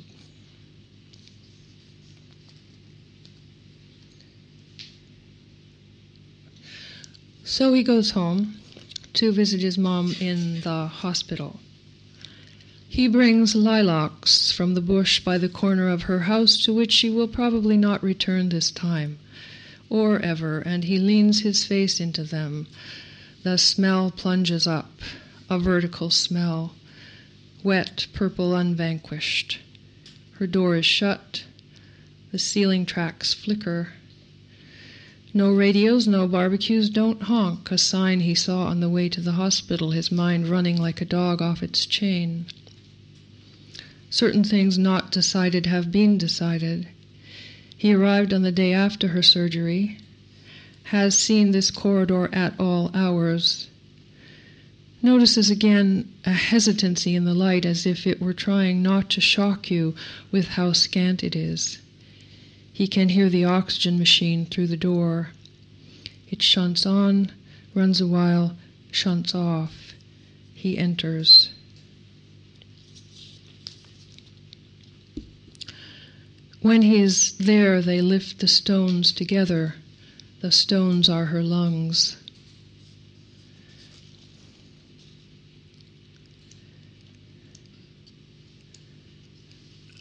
So 7.44 7.74
he 7.74 7.82
goes 7.82 8.12
home 8.12 8.61
to 9.14 9.32
visit 9.32 9.60
his 9.60 9.76
mom 9.76 10.14
in 10.20 10.60
the 10.62 10.86
hospital. 10.86 11.60
He 12.88 13.08
brings 13.08 13.54
lilacs 13.54 14.52
from 14.52 14.74
the 14.74 14.80
bush 14.80 15.20
by 15.20 15.38
the 15.38 15.48
corner 15.48 15.88
of 15.88 16.02
her 16.02 16.20
house 16.20 16.62
to 16.64 16.74
which 16.74 16.92
she 16.92 17.08
will 17.08 17.28
probably 17.28 17.76
not 17.76 18.02
return 18.02 18.48
this 18.48 18.70
time 18.70 19.18
or 19.92 20.18
ever, 20.20 20.60
and 20.60 20.84
he 20.84 20.98
leans 20.98 21.40
his 21.40 21.64
face 21.64 22.00
into 22.00 22.24
them. 22.24 22.66
The 23.42 23.58
smell 23.58 24.10
plunges 24.10 24.66
up, 24.66 24.90
a 25.50 25.58
vertical 25.58 26.08
smell, 26.08 26.74
wet, 27.62 28.06
purple, 28.14 28.54
unvanquished. 28.54 29.58
Her 30.32 30.46
door 30.46 30.76
is 30.76 30.86
shut. 30.86 31.44
The 32.30 32.38
ceiling 32.38 32.86
tracks 32.86 33.34
flicker. 33.34 33.92
No 35.34 35.50
radios, 35.50 36.06
no 36.06 36.28
barbecues, 36.28 36.90
don't 36.90 37.22
honk, 37.22 37.70
a 37.70 37.78
sign 37.78 38.20
he 38.20 38.34
saw 38.34 38.66
on 38.66 38.80
the 38.80 38.90
way 38.90 39.08
to 39.08 39.20
the 39.20 39.32
hospital, 39.32 39.92
his 39.92 40.12
mind 40.12 40.46
running 40.48 40.76
like 40.76 41.00
a 41.00 41.06
dog 41.06 41.40
off 41.40 41.62
its 41.62 41.86
chain. 41.86 42.44
Certain 44.10 44.44
things 44.44 44.76
not 44.76 45.10
decided 45.10 45.64
have 45.64 45.90
been 45.90 46.18
decided. 46.18 46.86
He 47.74 47.94
arrived 47.94 48.34
on 48.34 48.42
the 48.42 48.52
day 48.52 48.74
after 48.74 49.08
her 49.08 49.22
surgery, 49.22 49.96
has 50.84 51.16
seen 51.16 51.52
this 51.52 51.70
corridor 51.70 52.28
at 52.34 52.54
all 52.60 52.90
hours. 52.92 53.68
Notices 55.00 55.48
again 55.50 56.12
a 56.26 56.32
hesitancy 56.32 57.16
in 57.16 57.24
the 57.24 57.34
light 57.34 57.64
as 57.64 57.86
if 57.86 58.06
it 58.06 58.20
were 58.20 58.34
trying 58.34 58.82
not 58.82 59.08
to 59.10 59.20
shock 59.22 59.70
you 59.70 59.94
with 60.30 60.48
how 60.48 60.72
scant 60.72 61.24
it 61.24 61.34
is. 61.34 61.78
He 62.82 62.88
can 62.88 63.10
hear 63.10 63.30
the 63.30 63.44
oxygen 63.44 63.96
machine 63.96 64.44
through 64.44 64.66
the 64.66 64.76
door. 64.76 65.30
It 66.28 66.42
shunts 66.42 66.84
on, 66.84 67.30
runs 67.76 68.00
a 68.00 68.08
while, 68.08 68.56
shunts 68.90 69.36
off. 69.36 69.94
He 70.52 70.76
enters. 70.76 71.50
When 76.60 76.82
he 76.82 77.00
is 77.00 77.38
there, 77.38 77.80
they 77.80 78.00
lift 78.00 78.40
the 78.40 78.48
stones 78.48 79.12
together. 79.12 79.76
The 80.40 80.50
stones 80.50 81.08
are 81.08 81.26
her 81.26 81.44
lungs. 81.44 82.16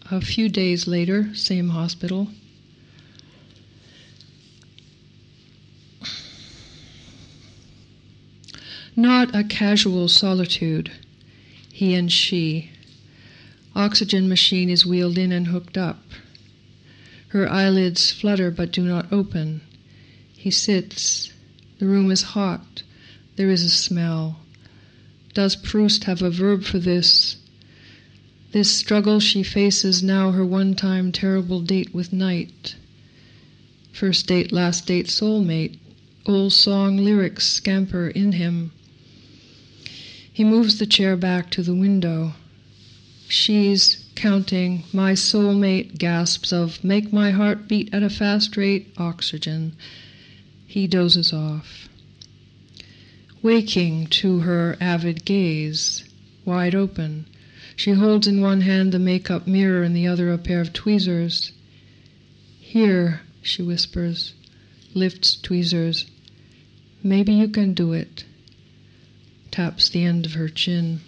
A 0.10 0.20
few 0.20 0.50
days 0.50 0.88
later, 0.88 1.30
same 1.36 1.70
hospital. 1.70 2.30
Not 9.22 9.36
a 9.36 9.44
casual 9.44 10.08
solitude, 10.08 10.90
he 11.72 11.94
and 11.94 12.12
she 12.12 12.72
Oxygen 13.76 14.28
machine 14.28 14.68
is 14.68 14.84
wheeled 14.84 15.16
in 15.16 15.32
and 15.32 15.46
hooked 15.46 15.78
up. 15.78 16.02
Her 17.28 17.48
eyelids 17.48 18.10
flutter 18.10 18.50
but 18.50 18.72
do 18.72 18.82
not 18.82 19.14
open. 19.14 19.62
He 20.36 20.50
sits. 20.50 21.32
The 21.78 21.86
room 21.86 22.10
is 22.10 22.34
hot. 22.34 22.82
There 23.36 23.52
is 23.52 23.64
a 23.64 23.70
smell. 23.70 24.40
Does 25.36 25.56
Proust 25.56 26.06
have 26.06 26.24
a 26.24 26.32
verb 26.32 26.64
for 26.64 26.80
this? 26.80 27.38
This 28.54 28.72
struggle 28.72 29.20
she 29.20 29.44
faces 29.44 30.02
now 30.02 30.32
her 30.32 30.44
one 30.44 30.74
time 30.74 31.12
terrible 31.12 31.62
date 31.62 31.94
with 31.94 32.12
night. 32.12 32.74
First 33.92 34.26
date, 34.26 34.52
last 34.52 34.88
date, 34.88 35.10
soulmate. 35.10 35.78
Old 36.26 36.54
song 36.54 36.98
lyrics 36.98 37.46
scamper 37.46 38.08
in 38.08 38.32
him. 38.32 38.72
He 40.34 40.44
moves 40.44 40.80
the 40.80 40.86
chair 40.86 41.17
back 41.17 41.50
to 41.52 41.63
the 41.63 41.76
window. 41.76 42.34
She's 43.28 44.06
counting. 44.15 44.84
My 44.94 45.13
soulmate 45.13 45.98
gasps 45.98 46.52
of 46.54 46.84
make 46.84 47.12
my 47.12 47.32
heart 47.32 47.67
beat 47.67 47.94
at 47.94 48.04
a 48.04 48.10
fast 48.10 48.56
rate, 48.56 48.94
oxygen. 48.98 49.74
He 50.67 50.88
dozes 50.88 51.34
off. 51.34 51.89
Waking 53.41 54.08
to 54.08 54.39
her 54.39 54.78
avid 54.80 55.26
gaze, 55.26 56.04
wide 56.46 56.76
open, 56.76 57.26
she 57.76 57.91
holds 57.91 58.28
in 58.28 58.41
one 58.41 58.62
hand 58.62 58.91
the 58.91 59.00
make-up 59.00 59.48
mirror 59.48 59.82
and 59.82 59.96
the 59.96 60.06
other 60.06 60.32
a 60.32 60.38
pair 60.38 60.62
of 60.62 60.72
tweezers. 60.72 61.52
Here, 62.60 63.22
she 63.41 63.63
whispers, 63.63 64.34
lifts 64.94 65.34
tweezers. 65.34 66.06
Maybe 67.02 67.34
you 67.34 67.48
can 67.48 67.74
do 67.74 67.94
it. 67.94 68.24
Taps 69.52 69.90
the 69.90 70.04
end 70.04 70.26
of 70.26 70.34
her 70.34 70.50
chin. 70.50 71.02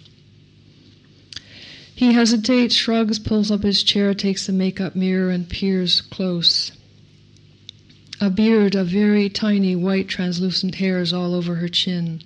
He 1.94 2.12
hesitates, 2.12 2.74
shrugs, 2.74 3.18
pulls 3.18 3.50
up 3.50 3.62
his 3.62 3.82
chair, 3.82 4.12
takes 4.14 4.46
the 4.46 4.52
makeup 4.52 4.94
mirror, 4.94 5.30
and 5.30 5.48
peers 5.48 6.00
close. 6.00 6.72
A 8.20 8.30
beard 8.30 8.74
of 8.74 8.88
very 8.88 9.28
tiny 9.28 9.74
white 9.74 10.08
translucent 10.08 10.76
hairs 10.76 11.12
all 11.12 11.34
over 11.34 11.56
her 11.56 11.68
chin. 11.68 12.22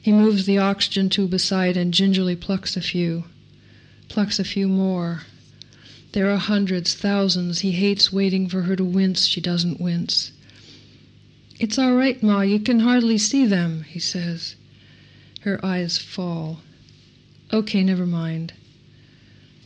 He 0.00 0.12
moves 0.12 0.46
the 0.46 0.58
oxygen 0.58 1.08
tube 1.08 1.34
aside 1.34 1.76
and 1.76 1.92
gingerly 1.94 2.36
plucks 2.36 2.76
a 2.76 2.80
few. 2.80 3.24
Plucks 4.08 4.38
a 4.38 4.44
few 4.44 4.68
more. 4.68 5.22
There 6.12 6.30
are 6.30 6.38
hundreds, 6.38 6.94
thousands. 6.94 7.60
He 7.60 7.72
hates 7.72 8.12
waiting 8.12 8.48
for 8.48 8.62
her 8.62 8.76
to 8.76 8.84
wince. 8.84 9.26
She 9.26 9.40
doesn't 9.40 9.80
wince. 9.80 10.32
It's 11.60 11.78
all 11.78 11.94
right, 11.94 12.22
Ma. 12.22 12.40
You 12.40 12.60
can 12.60 12.80
hardly 12.80 13.18
see 13.18 13.44
them, 13.46 13.84
he 13.84 13.98
says. 13.98 14.54
Her 15.48 15.64
eyes 15.64 15.96
fall. 15.96 16.60
Okay, 17.54 17.82
never 17.82 18.04
mind. 18.04 18.52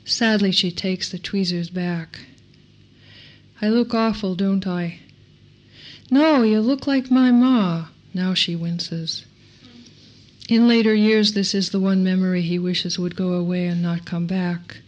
Sadly, 0.05 0.53
she 0.53 0.71
takes 0.71 1.09
the 1.09 1.19
tweezers 1.19 1.71
back. 1.71 2.21
I 3.61 3.69
look 3.69 3.93
awful, 3.93 4.37
don't 4.37 4.65
I? 4.65 5.01
No, 6.09 6.45
you 6.45 6.61
look 6.61 6.87
like 6.87 7.11
my 7.11 7.33
ma. 7.33 7.87
Now 8.15 8.33
she 8.33 8.55
winces. 8.55 9.25
In 10.49 10.69
later 10.69 10.95
years, 10.95 11.33
this 11.33 11.53
is 11.53 11.71
the 11.71 11.81
one 11.81 12.05
memory 12.05 12.43
he 12.43 12.61
wishes 12.61 12.97
would 12.97 13.17
go 13.17 13.33
away 13.33 13.67
and 13.67 13.83
not 13.83 14.05
come 14.05 14.29
back. 14.29 14.83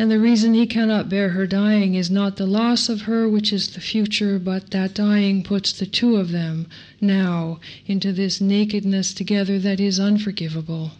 And 0.00 0.10
the 0.10 0.18
reason 0.18 0.54
he 0.54 0.66
cannot 0.66 1.10
bear 1.10 1.28
her 1.28 1.46
dying 1.46 1.94
is 1.94 2.10
not 2.10 2.38
the 2.38 2.46
loss 2.46 2.88
of 2.88 3.02
her, 3.02 3.28
which 3.28 3.52
is 3.52 3.68
the 3.68 3.82
future, 3.82 4.38
but 4.38 4.70
that 4.70 4.94
dying 4.94 5.42
puts 5.42 5.74
the 5.74 5.84
two 5.84 6.16
of 6.16 6.30
them 6.30 6.68
now 7.02 7.60
into 7.84 8.10
this 8.10 8.40
nakedness 8.40 9.12
together 9.12 9.58
that 9.58 9.78
is 9.78 10.00
unforgivable. 10.00 10.92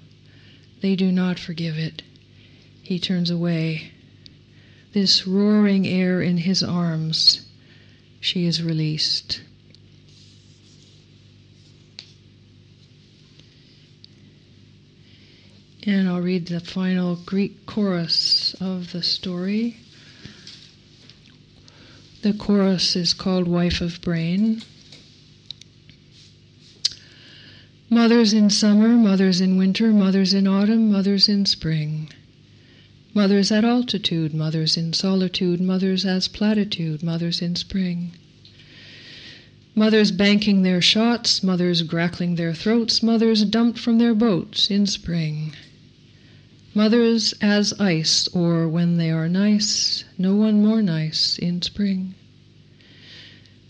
They 0.82 0.96
do 0.96 1.10
not 1.10 1.38
forgive 1.38 1.78
it. 1.78 2.02
He 2.82 2.98
turns 2.98 3.30
away. 3.30 3.92
This 4.92 5.26
roaring 5.26 5.86
air 5.86 6.20
in 6.20 6.36
his 6.36 6.62
arms 6.62 7.46
she 8.20 8.44
is 8.44 8.62
released. 8.62 9.40
And 15.86 16.10
I'll 16.10 16.20
read 16.20 16.46
the 16.46 16.60
final 16.60 17.16
Greek 17.16 17.64
chorus 17.64 18.54
of 18.60 18.92
the 18.92 19.02
story. 19.02 19.78
The 22.20 22.34
chorus 22.34 22.94
is 22.96 23.14
called 23.14 23.48
Wife 23.48 23.80
of 23.80 23.98
Brain. 24.02 24.60
Mothers 27.88 28.34
in 28.34 28.50
summer, 28.50 28.88
mothers 28.88 29.40
in 29.40 29.56
winter, 29.56 29.90
mothers 29.90 30.34
in 30.34 30.46
autumn, 30.46 30.92
mothers 30.92 31.30
in 31.30 31.46
spring. 31.46 32.10
Mothers 33.14 33.50
at 33.50 33.64
altitude, 33.64 34.34
mothers 34.34 34.76
in 34.76 34.92
solitude, 34.92 35.62
mothers 35.62 36.04
as 36.04 36.28
platitude, 36.28 37.02
mothers 37.02 37.40
in 37.40 37.56
spring. 37.56 38.12
Mothers 39.74 40.10
banking 40.10 40.62
their 40.62 40.82
shots, 40.82 41.42
mothers 41.42 41.80
grackling 41.80 42.34
their 42.34 42.52
throats, 42.52 43.02
mothers 43.02 43.46
dumped 43.46 43.78
from 43.78 43.96
their 43.96 44.14
boats 44.14 44.70
in 44.70 44.86
spring. 44.86 45.54
Mothers 46.72 47.34
as 47.40 47.72
ice, 47.80 48.28
or 48.28 48.68
when 48.68 48.96
they 48.96 49.10
are 49.10 49.28
nice, 49.28 50.04
no 50.16 50.36
one 50.36 50.64
more 50.64 50.80
nice 50.80 51.36
in 51.36 51.62
spring. 51.62 52.14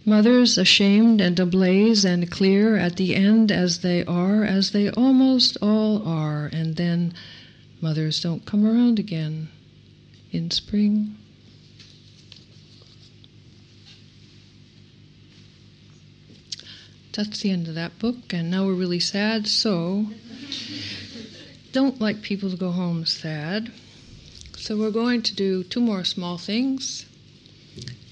Mothers 0.05 0.59
ashamed 0.59 1.21
and 1.21 1.39
ablaze 1.41 2.05
and 2.05 2.31
clear 2.31 2.77
at 2.77 2.97
the 2.97 3.15
end 3.15 3.51
as 3.51 3.79
they 3.79 4.05
are, 4.05 4.45
as 4.45 4.73
they 4.73 4.91
almost 4.91 5.57
all 5.63 6.07
are, 6.07 6.51
and 6.53 6.77
then 6.77 7.15
Mothers 7.81 8.21
don't 8.21 8.45
come 8.45 8.67
around 8.67 8.99
again 8.99 9.49
in 10.31 10.51
spring. 10.51 11.17
That's 17.13 17.41
the 17.41 17.51
end 17.51 17.67
of 17.67 17.75
that 17.75 17.99
book, 17.99 18.33
and 18.33 18.51
now 18.51 18.67
we're 18.67 18.75
really 18.75 19.01
sad, 19.01 19.47
so 19.47 20.07
don't 21.73 22.01
like 22.01 22.23
people 22.23 22.51
to 22.51 22.57
go 22.57 22.71
home 22.71 23.07
sad. 23.07 23.71
So 24.57 24.77
we're 24.77 24.91
going 24.91 25.23
to 25.23 25.35
do 25.35 25.63
two 25.63 25.81
more 25.81 26.05
small 26.05 26.37
things. 26.37 27.07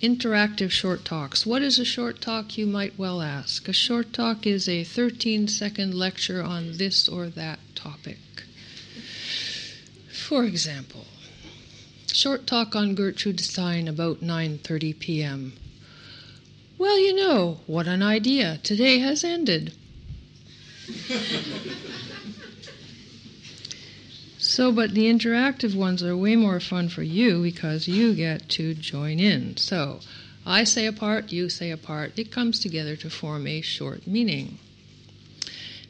Interactive 0.01 0.71
short 0.71 1.05
talks. 1.05 1.45
What 1.45 1.63
is 1.63 1.79
a 1.79 1.85
short 1.85 2.21
talk, 2.21 2.57
you 2.57 2.67
might 2.67 2.97
well 2.99 3.21
ask? 3.21 3.69
A 3.69 3.73
short 3.73 4.13
talk 4.13 4.47
is 4.47 4.69
a 4.69 4.85
13 4.85 5.49
second 5.49 5.93
lecture 5.93 6.43
on 6.43 6.79
this 6.79 7.09
or 7.09 7.27
that 7.29 7.59
topic. 7.75 8.19
For 10.13 10.45
example, 10.45 11.05
short 12.13 12.47
talk 12.47 12.77
on 12.77 12.95
Gertrude 12.95 13.41
Stein 13.41 13.89
about 13.89 14.21
9:30 14.21 14.99
p.m. 14.99 15.55
Well, 16.79 16.99
you 16.99 17.15
know, 17.15 17.61
what 17.67 17.89
an 17.89 18.03
idea. 18.03 18.61
Today 18.63 19.01
has 19.01 19.25
ended. 19.25 19.73
so, 24.49 24.73
but 24.73 24.93
the 24.93 25.05
interactive 25.05 25.77
ones 25.77 26.03
are 26.03 26.17
way 26.17 26.35
more 26.35 26.59
fun 26.59 26.89
for 26.89 27.03
you 27.03 27.43
because 27.43 27.87
you 27.87 28.15
get 28.15 28.49
to 28.49 28.73
join 28.73 29.21
in. 29.21 29.59
So, 29.59 30.01
I 30.47 30.65
say 30.65 30.87
a 30.87 30.93
part, 30.93 31.31
you 31.33 31.51
say 31.51 31.71
a 31.71 31.77
part. 31.77 32.19
It 32.19 32.33
comes 32.33 32.59
together 32.59 32.97
to 32.97 33.11
form 33.11 33.47
a 33.47 33.61
short 33.61 34.07
meaning. 34.07 34.57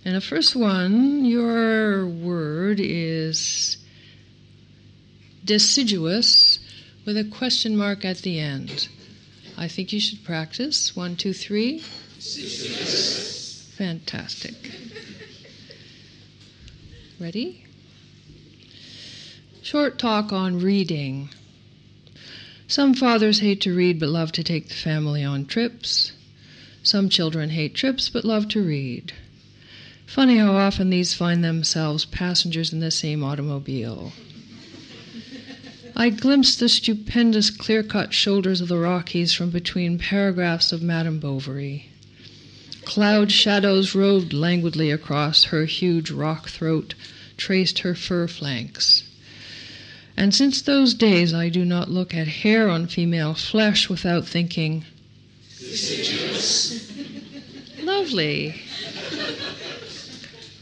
And 0.05 0.17
the 0.17 0.21
first 0.21 0.57
one, 0.57 1.25
your 1.25 2.05
word 2.09 2.81
is 2.81 3.77
deciduous 5.45 6.59
with 7.07 7.17
a 7.17 7.23
question 7.23 7.77
mark 7.77 8.05
at 8.05 8.19
the 8.19 8.41
end. 8.41 8.89
I 9.57 9.69
think 9.69 9.93
you 9.93 10.01
should 10.01 10.25
practice. 10.25 10.97
One, 10.97 11.15
two, 11.15 11.33
three. 11.33 11.85
Deciduous. 12.17 13.73
Fantastic. 13.77 14.73
Ready? 17.21 17.68
Short 19.71 19.99
talk 19.99 20.33
on 20.33 20.61
reading. 20.61 21.29
Some 22.67 22.95
fathers 22.95 23.41
hate 23.41 23.61
to 23.61 23.75
read 23.75 24.01
but 24.01 24.09
love 24.09 24.33
to 24.33 24.43
take 24.43 24.69
the 24.69 24.75
family 24.75 25.23
on 25.23 25.45
trips. 25.45 26.13
Some 26.83 27.11
children 27.11 27.51
hate 27.51 27.75
trips 27.75 28.09
but 28.09 28.25
love 28.25 28.49
to 28.49 28.63
read. 28.63 29.13
Funny 30.07 30.39
how 30.39 30.57
often 30.57 30.89
these 30.89 31.13
find 31.13 31.45
themselves 31.45 32.07
passengers 32.07 32.73
in 32.73 32.81
the 32.81 32.91
same 32.91 33.23
automobile. 33.23 34.15
I 35.95 36.09
glimpsed 36.09 36.61
the 36.61 36.71
stupendous 36.71 37.51
clear 37.51 37.83
cut 37.83 38.15
shoulders 38.15 38.63
of 38.63 38.69
the 38.69 38.79
Rockies 38.79 39.35
from 39.35 39.51
between 39.51 39.99
paragraphs 39.99 40.73
of 40.73 40.81
Madame 40.81 41.19
Bovary. 41.19 41.91
Cloud 42.87 43.31
shadows 43.31 43.95
roved 43.95 44.33
languidly 44.33 44.91
across 44.91 45.45
her 45.45 45.67
huge 45.67 46.11
rock 46.11 46.49
throat, 46.49 46.95
traced 47.37 47.81
her 47.81 47.95
fur 47.95 48.27
flanks. 48.27 49.03
And 50.19 50.35
since 50.35 50.63
those 50.63 50.95
days, 50.95 51.33
I 51.33 51.49
do 51.49 51.65
not 51.65 51.93
look 51.93 52.13
at 52.13 52.27
hair 52.27 52.69
on 52.69 52.89
female 52.89 53.35
flesh 53.35 53.89
without 53.89 54.27
thinking. 54.27 54.85
Lovely. 57.85 58.61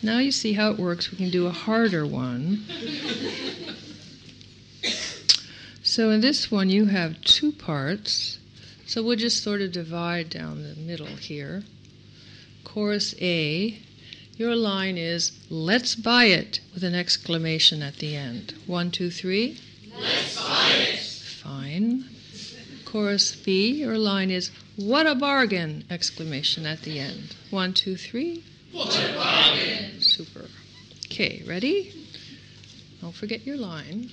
Now 0.02 0.18
you 0.18 0.30
see 0.30 0.52
how 0.52 0.72
it 0.72 0.78
works. 0.78 1.10
We 1.10 1.16
can 1.16 1.30
do 1.30 1.46
a 1.46 1.52
harder 1.52 2.06
one. 2.06 2.66
So 5.82 6.10
in 6.10 6.20
this 6.20 6.50
one, 6.50 6.68
you 6.68 6.84
have 6.84 7.22
two 7.22 7.50
parts. 7.50 8.38
So 8.86 9.02
we'll 9.02 9.16
just 9.16 9.42
sort 9.42 9.62
of 9.62 9.72
divide 9.72 10.28
down 10.28 10.64
the 10.64 10.78
middle 10.78 11.06
here. 11.06 11.62
Chorus 12.62 13.14
A, 13.22 13.78
your 14.36 14.54
line 14.54 14.98
is 14.98 15.32
let's 15.50 15.94
buy 15.94 16.24
it 16.24 16.60
with 16.74 16.84
an 16.84 16.94
exclamation 16.94 17.82
at 17.82 17.96
the 17.96 18.16
end. 18.16 18.54
One, 18.66 18.90
two, 18.90 19.10
three. 19.10 19.58
Let's 19.98 20.36
buy 20.36 20.72
it. 20.76 20.98
Fine. 20.98 22.04
Chorus 22.84 23.34
B, 23.34 23.72
your 23.72 23.98
line 23.98 24.30
is 24.30 24.50
what 24.76 25.06
a 25.06 25.14
bargain! 25.14 25.84
Exclamation 25.88 26.66
at 26.66 26.82
the 26.82 26.98
end. 26.98 27.34
One, 27.50 27.72
two, 27.72 27.96
three. 27.96 28.44
What 28.72 28.94
a 28.98 29.14
bargain! 29.14 30.00
Super. 30.02 30.46
Okay, 31.06 31.42
ready? 31.46 31.94
Don't 33.00 33.14
forget 33.14 33.46
your 33.46 33.56
line. 33.56 34.10